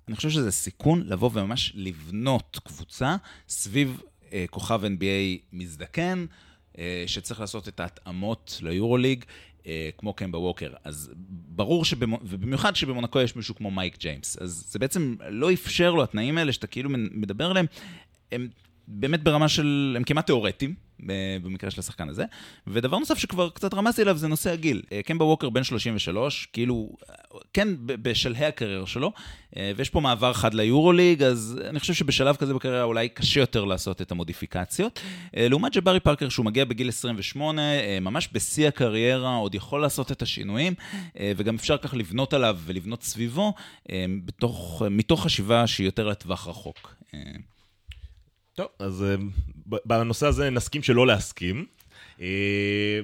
אני 0.08 0.16
חושב 0.16 0.30
שזה 0.30 0.52
סיכון 0.52 1.02
לבוא 1.06 1.30
וממש 1.32 1.72
לבנות 1.74 2.58
קבוצה 2.64 3.16
סביב 3.48 4.00
אה, 4.32 4.44
כוכב 4.50 4.82
NBA 4.84 5.46
מזדקן, 5.52 6.26
אה, 6.28 6.34
שצריך 7.06 7.40
לעשות 7.40 7.68
את 7.68 7.80
ההתאמות 7.80 8.58
ליורוליג. 8.62 9.24
אה, 9.66 9.90
כמו 9.98 10.12
קמבה 10.12 10.38
ווקר, 10.38 10.72
אז 10.84 11.10
ברור, 11.48 11.84
שבמ... 11.84 12.12
ובמיוחד 12.12 12.76
שבמונקו 12.76 13.20
יש 13.20 13.36
מישהו 13.36 13.54
כמו 13.54 13.70
מייק 13.70 13.98
ג'יימס, 13.98 14.38
אז 14.38 14.64
זה 14.68 14.78
בעצם 14.78 15.16
לא 15.28 15.52
אפשר 15.52 15.94
לו, 15.94 16.02
התנאים 16.02 16.38
האלה 16.38 16.52
שאתה 16.52 16.66
כאילו 16.66 16.90
מדבר 16.92 17.50
עליהם, 17.50 17.66
הם 18.32 18.48
באמת 18.88 19.22
ברמה 19.22 19.48
של, 19.48 19.94
הם 19.96 20.04
כמעט 20.04 20.26
תיאורטיים, 20.26 20.74
במקרה 21.42 21.70
של 21.70 21.80
השחקן 21.80 22.08
הזה. 22.08 22.24
ודבר 22.66 22.98
נוסף 22.98 23.18
שכבר 23.18 23.50
קצת 23.50 23.74
רמזתי 23.74 24.02
עליו 24.02 24.16
זה 24.16 24.28
נושא 24.28 24.52
הגיל. 24.52 24.82
אה, 24.92 25.00
קמבה 25.02 25.24
ווקר 25.24 25.50
בן 25.50 25.64
33, 25.64 26.48
כאילו, 26.52 26.96
כן, 27.52 27.68
בשלהי 27.86 28.46
הקריירה 28.46 28.86
שלו, 28.86 29.12
אה, 29.56 29.72
ויש 29.76 29.90
פה 29.90 30.00
מעבר 30.00 30.32
חד 30.32 30.54
ליורוליג, 30.54 31.22
אז 31.22 31.60
אני 31.70 31.80
חושב 31.80 31.94
שבשלב 31.94 32.36
כזה 32.36 32.54
בקריירה 32.54 32.82
אולי 32.82 33.08
קשה 33.08 33.40
יותר 33.40 33.64
לעשות 33.64 34.02
את 34.02 34.12
המודיפיקציות. 34.12 35.00
אה, 35.36 35.48
לעומת 35.48 35.76
ג'בארי 35.76 36.00
פארקר, 36.00 36.28
שהוא 36.28 36.46
מגיע 36.46 36.64
בגיל 36.64 36.88
28, 36.88 37.62
ממש 38.00 38.28
בשיא 38.32 38.68
הקריירה, 38.68 39.36
עוד 39.36 39.54
יכול 39.54 39.82
לעשות 39.82 40.12
את 40.12 40.22
השינויים, 40.22 40.74
וגם 41.36 41.54
אפשר 41.54 41.76
כך 41.76 41.94
לבנות 41.94 42.32
עליו 42.32 42.58
ולבנות 42.64 43.02
סביבו, 43.02 43.54
בתוך, 44.24 44.82
מתוך 44.90 45.24
חשיבה 45.24 45.66
שהיא 45.66 45.84
יותר 45.84 46.08
לטווח 46.08 46.48
רחוק. 46.48 46.94
טוב, 48.54 48.66
אז 48.78 49.02
אה, 49.02 49.14
בנושא 49.66 50.26
הזה 50.26 50.50
נסכים 50.50 50.82
שלא 50.82 51.06
להסכים. 51.06 51.66
אה, 52.20 52.26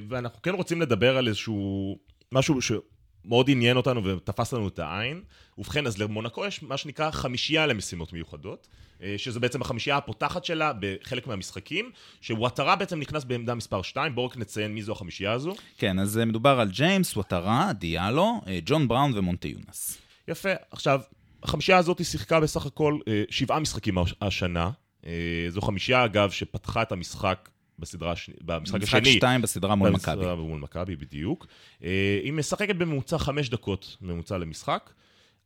ואנחנו 0.08 0.42
כן 0.42 0.54
רוצים 0.54 0.80
לדבר 0.80 1.16
על 1.16 1.28
איזשהו 1.28 1.98
משהו 2.32 2.58
שמאוד 2.62 3.50
עניין 3.50 3.76
אותנו 3.76 4.04
ותפס 4.04 4.52
לנו 4.52 4.68
את 4.68 4.78
העין. 4.78 5.22
ובכן, 5.58 5.86
אז 5.86 5.98
למונקו 5.98 6.46
יש 6.46 6.62
מה 6.62 6.76
שנקרא 6.76 7.10
חמישייה 7.10 7.66
למשימות 7.66 8.12
מיוחדות, 8.12 8.68
אה, 9.02 9.14
שזה 9.16 9.40
בעצם 9.40 9.62
החמישייה 9.62 9.96
הפותחת 9.96 10.44
שלה 10.44 10.72
בחלק 10.80 11.26
מהמשחקים, 11.26 11.90
שוואטרה 12.20 12.76
בעצם 12.76 13.00
נכנס 13.00 13.24
בעמדה 13.24 13.54
מספר 13.54 13.82
2, 13.82 14.14
בואו 14.14 14.26
רק 14.26 14.36
נציין 14.36 14.74
מי 14.74 14.82
זו 14.82 14.92
החמישייה 14.92 15.32
הזו. 15.32 15.54
כן, 15.78 15.98
אז 15.98 16.16
מדובר 16.16 16.60
על 16.60 16.68
ג'יימס, 16.70 17.16
וואטרה, 17.16 17.72
דיאלו, 17.72 18.40
ג'ון 18.64 18.88
בראון 18.88 19.12
ומונטי 19.14 19.48
יונס. 19.48 19.98
יפה. 20.28 20.52
עכשיו, 20.70 21.00
החמישייה 21.42 21.78
הזאת 21.78 22.04
שיחקה 22.04 22.40
בסך 22.40 22.66
הכל 22.66 22.98
שבעה 23.30 23.60
משחקים 23.60 23.98
השנה. 24.20 24.70
אה, 25.06 25.46
זו 25.48 25.60
חמישייה, 25.60 26.04
אגב, 26.04 26.30
שפתחה 26.30 26.82
את 26.82 26.92
המשחק 26.92 27.48
בסדרה, 27.78 28.14
במשחק 28.42 28.82
השני. 28.82 29.00
משחק 29.00 29.12
שתיים 29.16 29.42
בסדרה 29.42 29.74
מול 29.74 29.90
מכבי. 29.90 30.16
בסדרה 30.16 30.34
מול 30.34 30.60
מכבי, 30.60 30.96
בדיוק. 30.96 31.46
אה, 31.84 32.20
היא 32.22 32.32
משחקת 32.32 32.76
בממוצע 32.76 33.18
חמש 33.18 33.48
דקות 33.48 33.96
ממוצע 34.00 34.38
למשחק. 34.38 34.90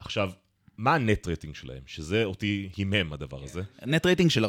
עכשיו, 0.00 0.30
מה 0.78 0.94
ה 0.94 1.02
net 1.02 1.26
rating 1.26 1.54
שלהם? 1.54 1.82
שזה 1.86 2.24
אותי 2.24 2.68
הימם 2.76 3.12
הדבר 3.12 3.44
הזה. 3.44 3.62
net 3.86 4.06
rating 4.06 4.30
של 4.30 4.44
43.3. 4.44 4.48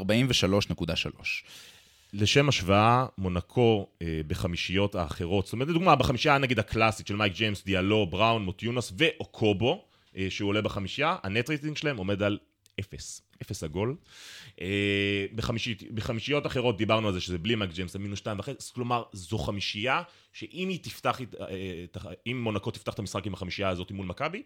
לשם 2.14 2.50
השוואה, 2.50 3.06
מונקו 3.18 3.88
אה, 4.02 4.22
בחמישיות 4.28 4.96
האחרות, 4.96 5.46
זאת 5.46 5.54
אומרת, 5.54 5.68
לדוגמה, 5.68 5.96
בחמישייה 5.96 6.38
נגיד 6.38 6.60
הקלאסית 6.60 7.08
של 7.08 7.16
מייק 7.16 7.34
ג'יימס, 7.34 7.64
דיאלו, 7.66 8.06
בראון, 8.06 8.46
מוטיונס 8.46 8.94
ואוקובו, 8.98 9.86
אה, 10.18 10.28
שהוא 10.30 10.50
עולה 10.50 10.62
בחמישייה, 10.62 11.16
ה 11.24 11.30
net 11.30 11.50
rating 11.50 11.78
שלהם 11.78 11.98
עומד 11.98 12.24
על 12.24 12.38
אפס. 12.80 13.22
אפס 13.42 13.64
עגול. 13.64 13.96
אה, 14.62 15.26
בחמישית, 15.36 15.92
בחמישיות 15.92 16.46
אחרות 16.46 16.78
דיברנו 16.78 17.08
על 17.08 17.14
זה 17.14 17.22
שזה 17.22 17.38
בלי 17.38 17.56
מייק 17.56 17.70
ג'יימס, 17.74 17.94
זה 17.94 18.00
מינוס 18.00 18.20
שתיים 18.20 18.40
וחצי, 18.40 18.74
כלומר 18.74 19.04
זו 19.14 19.38
חמישייה 19.38 20.02
שאם 20.34 20.70
היא 20.70 20.80
תפתח, 20.84 21.20
אה, 21.22 21.86
אם 22.28 22.42
מונקו 22.44 22.72
תפתח 22.72 22.94
את 22.94 23.00
המשחק 23.00 23.26
עם 23.26 23.34
החמישייה 23.34 23.70
הזאת 23.70 23.92
מול 23.92 24.06
מכבי, 24.06 24.44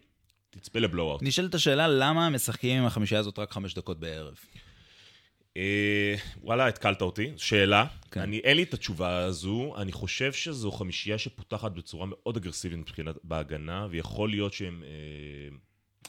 תצפה 0.50 0.78
לבלואו-אוט. 0.78 1.22
נשאלת 1.22 1.54
השאלה 1.54 1.88
למה 1.88 2.30
משחקים 2.30 2.78
עם 2.78 2.86
החמישייה 2.86 3.20
הזאת 3.20 3.38
רק 3.38 3.52
חמש 3.52 3.74
דקות 3.74 4.00
בערב. 4.00 4.34
אה, 5.56 6.14
וואלה, 6.42 6.66
התקלת 6.66 7.02
אותי. 7.02 7.32
שאלה. 7.36 7.86
כן. 8.10 8.20
אני, 8.20 8.38
אין 8.38 8.56
לי 8.56 8.62
את 8.62 8.74
התשובה 8.74 9.18
הזו. 9.18 9.74
אני 9.76 9.92
חושב 9.92 10.32
שזו 10.32 10.70
חמישייה 10.70 11.18
שפותחת 11.18 11.72
בצורה 11.72 12.06
מאוד 12.06 12.36
אגרסיבית 12.36 12.78
מבחינת 12.78 13.16
בהגנה, 13.24 13.86
ויכול 13.90 14.30
להיות 14.30 14.52
שהם... 14.52 14.82
אה, 14.86 15.56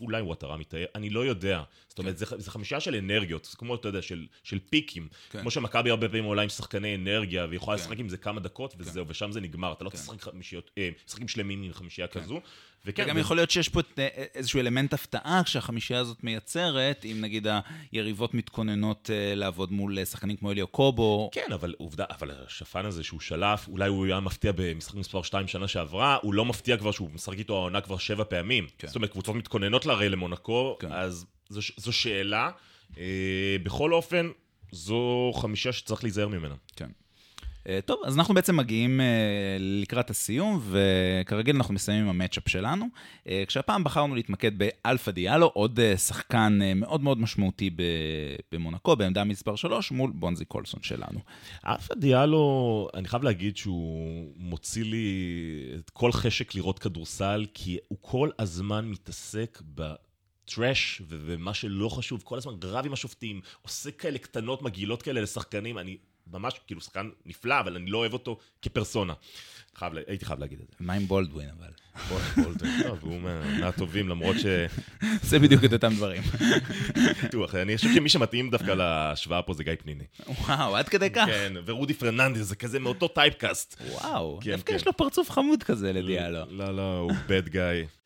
אולי 0.01 0.21
וואטרה 0.21 0.57
מתאר, 0.57 0.85
אני 0.95 1.09
לא 1.09 1.25
יודע. 1.25 1.63
זאת 1.87 1.99
אומרת, 1.99 2.13
כן. 2.13 2.25
זה, 2.25 2.37
זה 2.37 2.51
חמישה 2.51 2.79
של 2.79 2.95
אנרגיות, 2.95 3.45
זה 3.45 3.57
כמו, 3.57 3.75
אתה 3.75 3.87
יודע, 3.87 4.01
של, 4.01 4.27
של 4.43 4.59
פיקים. 4.69 5.07
כן. 5.29 5.41
כמו 5.41 5.51
שמכבי 5.51 5.89
הרבה 5.89 6.07
פעמים 6.07 6.23
עולה 6.23 6.41
עם 6.41 6.49
שחקני 6.49 6.95
אנרגיה, 6.95 7.45
והיא 7.45 7.57
יכולה 7.57 7.77
כן. 7.77 7.83
לשחק 7.83 7.99
עם 7.99 8.09
זה 8.09 8.17
כמה 8.17 8.39
דקות, 8.39 8.75
וזהו, 8.77 9.05
כן. 9.05 9.11
ושם 9.11 9.31
זה 9.31 9.41
נגמר. 9.41 9.73
אתה 9.73 9.83
לא 9.83 9.89
כן. 9.89 9.97
תשחק 9.97 10.21
חמישיות, 10.21 10.71
אה, 10.77 10.89
משחקים 11.07 11.27
שלמים 11.27 11.63
עם 11.63 11.73
חמישייה 11.73 12.07
כן. 12.07 12.19
כזו. 12.19 12.41
וכן, 12.85 13.03
וגם 13.03 13.15
ו... 13.15 13.19
יכול 13.19 13.37
להיות 13.37 13.51
שיש 13.51 13.69
פה 13.69 13.79
אה, 13.99 14.07
איזשהו 14.35 14.59
אלמנט 14.59 14.93
הפתעה 14.93 15.41
שהחמישייה 15.45 15.99
הזאת 15.99 16.23
מייצרת, 16.23 17.05
אם 17.05 17.17
נגיד 17.21 17.47
היריבות 17.91 18.33
מתכוננות 18.33 19.09
אה, 19.13 19.35
לעבוד 19.35 19.71
מול 19.71 19.99
אה, 19.99 20.05
שחקנים 20.05 20.37
כמו 20.37 20.51
אליו 20.51 20.67
קובו. 20.67 21.29
כן, 21.33 21.51
אבל 21.53 21.73
עובדה, 21.77 22.05
אבל 22.09 22.31
השפן 22.45 22.85
הזה 22.85 23.03
שהוא 23.03 23.19
שלף, 23.19 23.67
אולי 23.67 23.89
הוא 23.89 24.05
היה 24.05 24.19
מפתיע 24.19 24.51
במשחק 24.55 24.95
מספר 24.95 25.21
2 25.21 25.47
שנה 25.47 25.67
שעברה, 25.67 26.17
הוא 26.21 26.33
לא 26.33 26.45
מפתיע 26.45 26.77
כבר 26.77 26.91
שהוא 26.91 27.09
משחק 27.13 27.37
איתו 27.37 27.55
העונה 27.55 27.81
כבר 27.81 27.97
שבע 27.97 28.23
פעמים. 28.23 28.67
כן. 28.77 28.87
זאת 28.87 28.95
אומרת, 28.95 29.11
קבוצות 29.11 29.35
מתכוננות 29.35 29.85
להרי 29.85 30.09
למונקו, 30.09 30.77
כן. 30.79 30.91
אז 30.91 31.25
זו, 31.49 31.61
זו 31.77 31.91
שאלה. 31.91 32.49
אה, 32.97 33.55
בכל 33.63 33.93
אופן, 33.93 34.29
זו 34.71 35.31
חמישה 35.35 35.71
שצריך 35.71 36.03
להיזהר 36.03 36.27
ממנה. 36.27 36.55
כן. 36.75 36.89
אה, 37.67 37.79
טוב, 37.85 37.99
אז 38.05 38.17
אנחנו 38.17 38.33
בעצם 38.33 38.57
מגיעים 38.57 39.01
אה, 39.01 39.57
לקראת 39.59 40.09
הסיום, 40.09 40.61
וכרגיל 40.69 41.55
אנחנו 41.55 41.73
מסיימים 41.73 42.03
עם 42.03 42.09
המצ'אפ 42.09 42.49
שלנו. 42.49 42.85
אה, 43.27 43.43
כשהפעם 43.47 43.83
בחרנו 43.83 44.15
להתמקד 44.15 44.51
באלפה 44.57 45.11
דיאלו, 45.11 45.47
עוד 45.47 45.79
שחקן 45.97 46.59
מאוד 46.75 47.01
מאוד 47.01 47.19
משמעותי 47.19 47.69
במונקו, 48.51 48.95
בעמדה 48.95 49.23
מספר 49.23 49.55
3, 49.55 49.91
מול 49.91 50.11
בונזי 50.15 50.45
קולסון 50.45 50.83
שלנו. 50.83 51.19
אלפה 51.67 51.95
דיאלו, 51.95 52.87
אני 52.93 53.07
חייב 53.07 53.23
להגיד 53.23 53.57
שהוא 53.57 54.33
מוציא 54.37 54.83
לי 54.83 55.07
את 55.79 55.89
כל 55.89 56.11
חשק 56.11 56.55
לראות 56.55 56.79
כדורסל, 56.79 57.45
כי 57.53 57.77
הוא 57.87 57.97
כל 58.01 58.29
הזמן 58.39 58.85
מתעסק 58.85 59.61
ב... 59.75 59.93
trash 60.55 61.01
ומה 61.07 61.53
שלא 61.53 61.89
חשוב, 61.89 62.21
כל 62.23 62.37
הזמן 62.37 62.53
רב 62.63 62.85
עם 62.85 62.93
השופטים, 62.93 63.41
עושה 63.61 63.91
כאלה 63.91 64.17
קטנות 64.17 64.61
מגעילות 64.61 65.01
כאלה 65.01 65.21
לשחקנים, 65.21 65.77
אני 65.77 65.97
ממש 66.27 66.59
כאילו 66.67 66.81
שחקן 66.81 67.09
נפלא, 67.25 67.59
אבל 67.59 67.75
אני 67.75 67.91
לא 67.91 67.97
אוהב 67.97 68.13
אותו 68.13 68.37
כפרסונה. 68.61 69.13
חייב, 69.75 69.93
הייתי 70.07 70.25
חייב 70.25 70.39
להגיד 70.39 70.59
את 70.61 70.67
זה. 70.69 70.75
מה 70.79 70.93
עם 70.93 71.07
בולדווין 71.07 71.49
אבל? 71.59 71.69
בולדווין, 72.43 72.83
טוב, 72.83 72.99
הוא 73.01 73.19
מהטובים, 73.59 74.09
למרות 74.09 74.35
ש... 74.39 74.45
זה 75.29 75.39
בדיוק 75.39 75.63
את 75.63 75.73
אותם 75.73 75.93
דברים. 75.93 76.21
בטוח, 77.23 77.55
אני 77.55 77.77
חושב 77.77 77.93
שמי 77.93 78.09
שמתאים 78.09 78.49
דווקא 78.49 78.71
להשוואה 78.71 79.41
פה 79.41 79.53
זה 79.53 79.63
גיא 79.63 79.73
פניני. 79.79 80.03
וואו, 80.27 80.75
עד 80.75 80.89
כדי 80.89 81.09
כך. 81.09 81.25
כן, 81.25 81.53
ורודי 81.65 81.93
פרננדס, 81.93 82.41
זה 82.41 82.55
כזה 82.55 82.79
מאותו 82.79 83.07
typecast. 83.07 83.81
וואו, 83.91 84.39
כן, 84.41 84.51
דווקא 84.51 84.71
כן. 84.71 84.75
יש 84.75 84.87
לו 84.87 84.97
פרצוף 84.97 85.31
חמוד 85.31 85.63
כזה 85.63 85.93
לדיאלו. 85.93 86.39
לא, 86.49 86.75
לא, 86.75 86.97
הוא 86.97 87.11
bad 87.27 87.49
guy. 87.49 87.61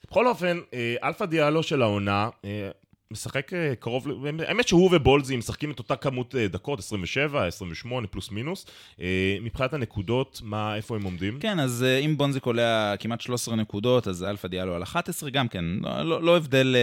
בכל 0.08 0.28
אופן, 0.28 0.60
אה, 0.74 0.96
אלפא 1.04 1.26
דיאלו 1.26 1.64
של 1.64 1.82
העונה, 1.82 2.30
אה, 2.46 2.70
משחק 3.12 3.54
אה, 3.54 3.74
קרוב, 3.80 4.08
האמת 4.48 4.68
שהוא 4.68 4.96
ובונזי 4.96 5.38
משחקים 5.38 5.72
את 5.72 5.80
אותה 5.80 5.96
כמות 5.96 6.36
אה, 6.36 6.48
דקות, 6.48 6.80
27, 6.80 7.46
28 7.48 8.08
פלוס 8.08 8.32
מינוס. 8.32 8.66
אה, 9.02 9.38
מבחינת 9.42 9.74
הנקודות, 9.74 10.42
מה, 10.44 10.76
איפה 10.76 10.96
הם 10.96 11.04
עומדים? 11.04 11.40
כן, 11.40 11.60
אז 11.60 11.86
אם 12.06 12.18
בונזי 12.18 12.40
קולע 12.40 12.94
כמעט 13.00 13.22
13 13.22 13.56
נקודות, 13.56 14.08
אז 14.08 14.24
אלפא 14.24 14.48
דיאלו 14.48 14.76
על 14.76 14.84
11, 14.84 15.30
גם 15.30 15.48
כן, 15.48 15.66
לא, 15.66 16.04
לא, 16.04 16.24
לא 16.24 16.38
הבדל 16.38 16.76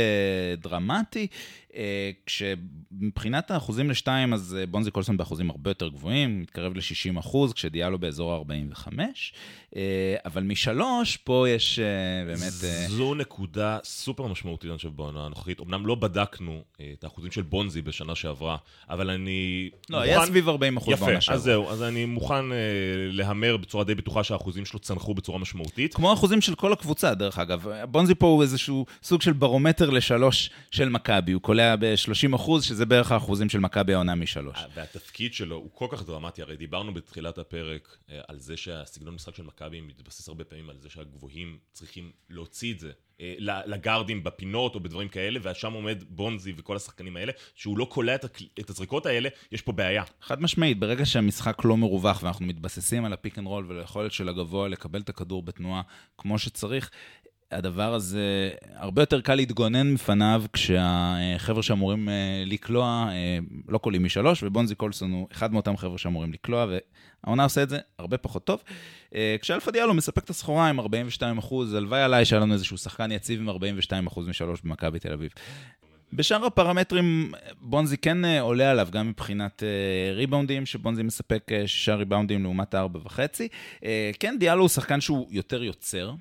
דרמטי. 0.58 1.26
כשמבחינת 2.26 3.50
האחוזים 3.50 3.90
לשתיים, 3.90 4.35
אז 4.35 4.56
בונזי 4.70 4.90
קולסון 4.90 5.16
באחוזים 5.16 5.50
הרבה 5.50 5.70
יותר 5.70 5.88
גבוהים, 5.88 6.40
מתקרב 6.40 6.76
ל-60 6.76 7.20
אחוז, 7.20 7.52
כשדיאלו 7.52 7.98
באזור 7.98 8.35
ה-45, 8.35 8.88
אה, 9.76 10.16
אבל 10.24 10.42
משלוש, 10.42 11.16
פה 11.16 11.46
יש 11.48 11.78
באמת... 12.26 12.52
זו 12.88 13.14
נקודה 13.14 13.78
סופר 13.85 14.26
משמעותית, 14.26 14.70
אני 14.70 14.76
חושב, 14.76 14.96
בעונה 14.96 15.26
הנוכחית. 15.26 15.61
אמנם 15.61 15.87
לא 15.87 15.94
בדקנו 16.12 16.62
את 16.92 17.05
האחוזים 17.05 17.31
של 17.31 17.42
בונזי 17.42 17.83
בשנה 17.83 18.14
שעברה, 18.14 18.57
אבל 18.90 19.11
אני... 19.11 19.70
לא, 19.90 19.98
מוכן... 19.98 20.11
היה 20.11 20.27
סביב 20.27 20.48
40 20.48 20.77
אחוז 20.77 21.01
בעונה 21.01 21.20
שעברה. 21.20 21.20
יפה, 21.20 21.33
אז 21.33 21.42
זהו, 21.42 21.70
אז 21.70 21.83
אני 21.83 22.05
מוכן 22.05 22.44
להמר 23.11 23.57
בצורה 23.57 23.85
די 23.85 23.94
בטוחה 23.94 24.25
שהאחוזים 24.25 24.64
שלו 24.64 24.79
צנחו 24.79 25.14
בצורה 25.14 25.38
משמעותית. 25.38 25.94
כמו 25.94 26.11
האחוזים 26.11 26.40
של 26.40 26.55
כל 26.55 26.72
הקבוצה, 26.72 27.14
דרך 27.14 27.38
אגב. 27.38 27.66
בונזי 27.90 28.14
פה 28.14 28.27
הוא 28.27 28.42
איזשהו 28.42 28.87
סוג 29.03 29.22
של 29.22 29.33
ברומטר 29.33 29.90
לשלוש 29.90 30.51
של 30.70 30.88
מכבי, 30.88 31.33
הוא 31.33 31.42
קולע... 31.42 31.62
עליה 31.62 31.77
ב-30 31.77 32.37
אחוז, 32.37 32.64
שזה 32.64 32.87
בערך 32.87 33.12
האחוזים 33.12 33.48
של 33.48 33.59
מכבי 33.59 33.94
העונה 33.94 34.14
משלוש. 34.14 34.57
אה, 34.57 34.66
והתפקיד 34.75 35.35
שלו 35.35 35.57
הוא 35.57 35.70
כל 35.75 35.87
כך 35.90 36.07
דרמטי, 36.07 36.42
הרי 36.42 36.57
דיברנו 36.57 36.94
בתחילת 36.94 37.38
הפרק 37.38 37.96
אה, 38.11 38.20
על 38.29 38.38
זה 38.38 38.57
שהסגנון 38.57 39.14
משחק 39.14 39.35
של 39.35 39.42
מכבי 39.42 39.81
מתבסס 39.81 40.29
הרבה 40.29 40.44
פעמים 40.44 40.70
על 40.70 40.77
זה 40.79 40.90
שהגבוהים 40.90 41.59
צריכים 41.72 42.12
להוציא 42.31 42.75
את 42.75 42.79
זה. 42.79 42.90
אה, 43.22 43.35
לגארדים 43.66 44.24
בפינות 44.24 44.74
או 44.74 44.80
בדברים 44.80 45.08
כאלה, 45.08 45.40
ושם 45.42 45.72
עומד 45.72 46.04
בונזי 46.08 46.52
וכל 46.56 46.76
השחקנים 46.76 47.16
האלה, 47.16 47.32
שהוא 47.54 47.78
לא 47.78 47.85
קולע 47.85 48.14
את, 48.14 48.70
הזריקות 48.70 49.06
האלה, 49.06 49.28
יש 49.52 49.62
פה 49.62 49.72
בעיה. 49.72 50.02
חד 50.20 50.42
משמעית, 50.42 50.78
ברגע 50.78 51.06
שהמשחק 51.06 51.64
לא 51.64 51.76
מרווח 51.76 52.22
ואנחנו 52.22 52.46
מתבססים 52.46 53.04
על 53.04 53.12
ה 53.12 53.18
pick 53.18 53.38
and 53.38 53.46
roll 53.46 53.66
וליכולת 53.68 54.12
של 54.12 54.28
הגבוה 54.28 54.68
לקבל 54.68 55.00
את 55.00 55.08
הכדור 55.08 55.42
בתנועה 55.42 55.82
כמו 56.18 56.38
שצריך, 56.38 56.90
הדבר 57.53 57.95
הזה, 57.95 58.51
הרבה 58.75 59.03
יותר 59.03 59.21
קל 59.21 59.35
להתגונן 59.35 59.93
מפניו 59.93 60.45
כשהחבר'ה 60.53 61.62
שאמורים 61.62 62.09
לקלוע 62.47 63.11
לא 63.69 63.79
קולעים 63.79 64.05
משלוש, 64.05 64.43
ובונזי 64.43 64.75
קולסון 64.75 65.12
הוא 65.12 65.29
אחד 65.33 65.53
מאותם 65.53 65.77
חבר'ה 65.77 65.99
שאמורים 65.99 66.33
לקלוע, 66.33 66.67
והעונה 67.25 67.45
עושה 67.45 67.62
את 67.62 67.69
זה 67.69 67.79
הרבה 67.99 68.19
פחות 68.19 68.45
טוב. 68.45 68.62
כשאלפה 69.41 69.71
דיאלו 69.71 69.95
מספק 69.95 70.25
את 70.25 70.31
הסחורה 70.31 70.69
עם 70.69 70.81
42 70.81 71.38
אחוז, 71.38 71.75
הלוואי 71.75 72.03
עליי 72.03 72.25
שהיה 72.25 72.41
לנו 72.41 72.55
איזשהו 72.55 72.79
שחקן 72.79 73.12
יציב 73.12 73.41
עם 73.41 73.49
42 73.49 74.07
אחוז 74.07 74.29
משלוש 74.29 74.61
במכבי 74.65 74.99
תל 74.99 75.12
אביב. 75.12 75.31
בשאר 76.12 76.45
הפרמטרים, 76.45 77.33
בונזי 77.61 77.97
כן 77.97 78.25
אה, 78.25 78.41
עולה 78.41 78.71
עליו, 78.71 78.88
גם 78.91 79.09
מבחינת 79.09 79.62
ריבאונדים, 80.15 80.67
שבונזי 80.67 81.03
מספק 81.03 81.51
שישה 81.67 81.95
ריבאונדים 81.95 82.43
לעומת 82.43 82.75
ארבע 82.75 83.01
וחצי. 83.05 83.49
כן, 84.21 84.37
דיאלו 84.38 84.61
הוא 84.61 84.69
שחקן 84.69 85.01
שהוא 85.01 85.29
יותר 85.31 85.62
יוצר, 85.62 86.12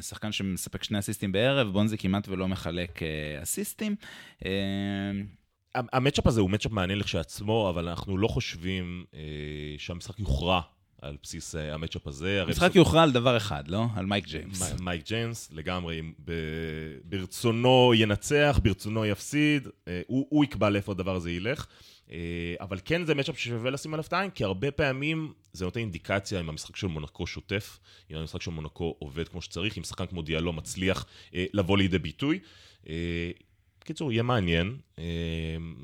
שחקן 0.00 0.32
שמספק 0.32 0.82
שני 0.82 0.98
אסיסטים 0.98 1.32
בערב, 1.32 1.72
בונזי 1.72 1.98
כמעט 1.98 2.28
ולא 2.28 2.48
מחלק 2.48 2.98
uh, 2.98 3.42
אסיסטים. 3.42 3.96
Uh, 4.40 4.46
המצ'אפ 5.74 6.26
הזה 6.26 6.40
הוא 6.40 6.50
מצ'אפ 6.50 6.72
מעניין 6.72 6.98
לכשעצמו, 6.98 7.70
אבל 7.70 7.88
אנחנו 7.88 8.18
לא 8.18 8.28
חושבים 8.28 9.04
שהמשחק 9.78 10.20
יוכרע 10.20 10.60
על 11.02 11.16
בסיס 11.22 11.54
ה 11.54 11.61
matchup 11.61 12.06
הזה. 12.06 12.42
המשחק 12.42 12.74
יוכרע 12.74 13.02
על 13.02 13.12
דבר 13.12 13.36
אחד, 13.36 13.68
לא? 13.68 13.86
על 13.96 14.06
מייק 14.06 14.26
ג'יימס. 14.26 14.80
מייק 14.80 15.06
ג'יימס, 15.06 15.48
לגמרי. 15.52 16.02
ברצונו 17.04 17.92
ינצח, 17.94 18.60
ברצונו 18.62 19.06
יפסיד, 19.06 19.68
הוא 20.06 20.44
יקבע 20.44 20.70
לאיפה 20.70 20.92
הדבר 20.92 21.16
הזה 21.16 21.30
ילך. 21.30 21.66
Uh, 22.08 22.10
אבל 22.60 22.78
כן 22.84 23.04
זה 23.04 23.14
matchup 23.14 23.38
ששווה 23.38 23.70
לשים 23.70 23.94
עליו 23.94 24.04
את 24.08 24.12
העין, 24.12 24.30
כי 24.30 24.44
הרבה 24.44 24.70
פעמים 24.70 25.32
זה 25.52 25.64
נותן 25.64 25.80
אינדיקציה 25.80 26.40
אם 26.40 26.48
המשחק 26.48 26.76
של 26.76 26.86
מונקו 26.86 27.26
שוטף, 27.26 27.78
אם 28.10 28.16
המשחק 28.16 28.42
של 28.42 28.50
מונקו 28.50 28.96
עובד 28.98 29.28
כמו 29.28 29.42
שצריך, 29.42 29.78
אם 29.78 29.84
שחקן 29.84 30.06
כמו 30.06 30.22
דיאלו 30.22 30.52
מצליח 30.52 31.06
uh, 31.30 31.34
לבוא 31.52 31.78
לידי 31.78 31.98
ביטוי. 31.98 32.38
Uh, 32.84 32.88
קיצור, 33.84 34.12
יהיה 34.12 34.22
מעניין. 34.22 34.76
אה, 34.98 35.04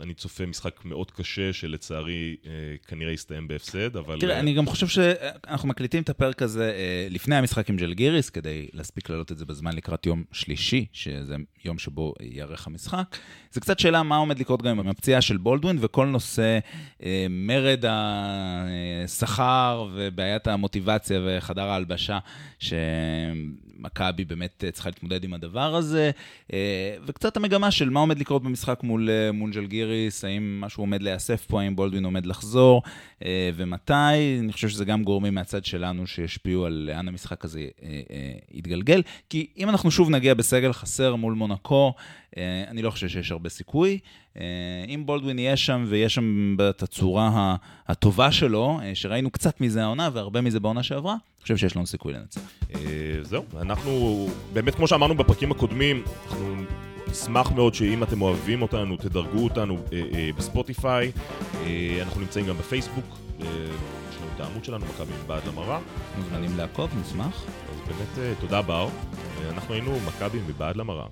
אני 0.02 0.14
צופה 0.14 0.46
משחק 0.46 0.84
מאוד 0.84 1.10
קשה, 1.10 1.52
שלצערי 1.52 2.36
אה, 2.46 2.50
כנראה 2.88 3.12
יסתיים 3.12 3.48
בהפסד, 3.48 3.96
אבל... 3.96 4.20
תראה, 4.20 4.40
אני 4.40 4.54
גם 4.54 4.66
חושב 4.66 4.88
שאנחנו 4.88 5.68
מקליטים 5.68 6.02
את 6.02 6.08
הפרק 6.08 6.42
הזה 6.42 6.72
אה, 6.76 7.06
לפני 7.10 7.36
המשחק 7.36 7.70
עם 7.70 7.76
ג'לגיריס, 7.76 8.30
כדי 8.30 8.68
להספיק 8.72 9.10
להעלות 9.10 9.32
את 9.32 9.38
זה 9.38 9.44
בזמן 9.44 9.72
לקראת 9.72 10.06
יום 10.06 10.24
שלישי, 10.32 10.86
שזה 10.92 11.36
יום 11.64 11.78
שבו 11.78 12.14
ייערך 12.20 12.66
המשחק. 12.66 13.16
זה 13.50 13.60
קצת 13.60 13.78
שאלה 13.78 14.02
מה 14.02 14.16
עומד 14.16 14.38
לקרות 14.38 14.62
גם 14.62 14.80
עם 14.80 14.88
הפציעה 14.88 15.20
של 15.20 15.36
בולדווין, 15.36 15.78
וכל 15.80 16.06
נושא 16.06 16.58
מרד 17.30 17.84
השכר 17.88 19.88
ובעיית 19.94 20.46
המוטיבציה 20.46 21.20
וחדר 21.26 21.62
ההלבשה, 21.62 22.18
שמכבי 22.58 24.24
באמת 24.24 24.64
צריכה 24.72 24.88
להתמודד 24.88 25.24
עם 25.24 25.34
הדבר 25.34 25.74
הזה, 25.74 26.10
וקצת 27.06 27.36
המגמה 27.36 27.70
של 27.70 27.90
מה 27.90 28.00
עומד 28.00 28.18
לקרות 28.18 28.42
במשחק 28.42 28.82
מול, 28.82 29.03
אה, 29.10 29.32
מול 29.32 29.50
ג'לגיריס, 29.50 30.24
האם 30.24 30.60
משהו 30.60 30.82
עומד 30.82 31.02
להיאסף 31.02 31.46
פה, 31.46 31.62
האם 31.62 31.76
בולדווין 31.76 32.04
עומד 32.04 32.26
לחזור, 32.26 32.82
אה, 33.24 33.50
ומתי. 33.54 34.38
אני 34.40 34.52
חושב 34.52 34.68
שזה 34.68 34.84
גם 34.84 35.04
גורמים 35.04 35.34
מהצד 35.34 35.64
שלנו 35.64 36.06
שישפיעו 36.06 36.66
על 36.66 36.72
לאן 36.72 37.08
המשחק 37.08 37.44
הזה 37.44 37.60
אה, 37.82 37.88
יתגלגל. 38.52 39.02
כי 39.30 39.46
אם 39.56 39.68
אנחנו 39.68 39.90
שוב 39.90 40.10
נגיע 40.10 40.34
בסגל 40.34 40.72
חסר 40.72 41.16
מול 41.16 41.34
מונקו, 41.34 41.92
אני 42.68 42.82
לא 42.82 42.90
חושב 42.90 43.08
שיש 43.08 43.30
הרבה 43.30 43.48
סיכוי. 43.48 43.98
אם 44.88 45.02
בולדווין 45.06 45.38
יהיה 45.38 45.56
שם 45.56 45.84
ויהיה 45.88 46.08
שם 46.08 46.54
בתצורה 46.58 47.56
הטובה 47.88 48.32
שלו, 48.32 48.80
שראינו 48.94 49.30
קצת 49.30 49.60
מזה 49.60 49.82
העונה 49.82 50.10
והרבה 50.12 50.40
מזה 50.40 50.60
בעונה 50.60 50.82
שעברה, 50.82 51.12
אני 51.12 51.42
חושב 51.42 51.56
שיש 51.56 51.76
לנו 51.76 51.86
סיכוי 51.86 52.12
לנצח. 52.12 52.40
זהו, 53.22 53.44
אנחנו, 53.60 54.26
באמת 54.52 54.74
כמו 54.74 54.88
שאמרנו 54.88 55.14
בפרקים 55.14 55.50
הקודמים, 55.50 56.02
אנחנו 56.26 56.54
נשמח 57.14 57.52
מאוד 57.52 57.74
שאם 57.74 58.02
אתם 58.02 58.22
אוהבים 58.22 58.62
אותנו, 58.62 58.96
תדרגו 58.96 59.44
אותנו 59.44 59.76
אה, 59.92 60.02
אה, 60.14 60.30
בספוטיפיי. 60.36 61.12
אה, 61.62 61.98
אנחנו 62.02 62.20
נמצאים 62.20 62.46
גם 62.46 62.58
בפייסבוק. 62.58 63.04
אה, 63.40 63.46
יש 64.10 64.16
לנו 64.16 64.30
את 64.34 64.40
העמוד 64.40 64.64
שלנו, 64.64 64.86
מכבי 64.86 65.12
מבעד 65.24 65.42
למראה. 65.46 65.78
מוזמנים 66.18 66.56
לעקוב, 66.56 66.90
נשמח. 67.00 67.44
אז 67.72 67.80
באמת 67.86 68.18
אה, 68.18 68.32
תודה 68.40 68.62
בר. 68.62 68.88
אה, 69.42 69.50
אנחנו 69.50 69.74
היינו 69.74 69.98
מכבי 70.06 70.38
מבעד 70.48 70.76
למראה. 70.76 71.06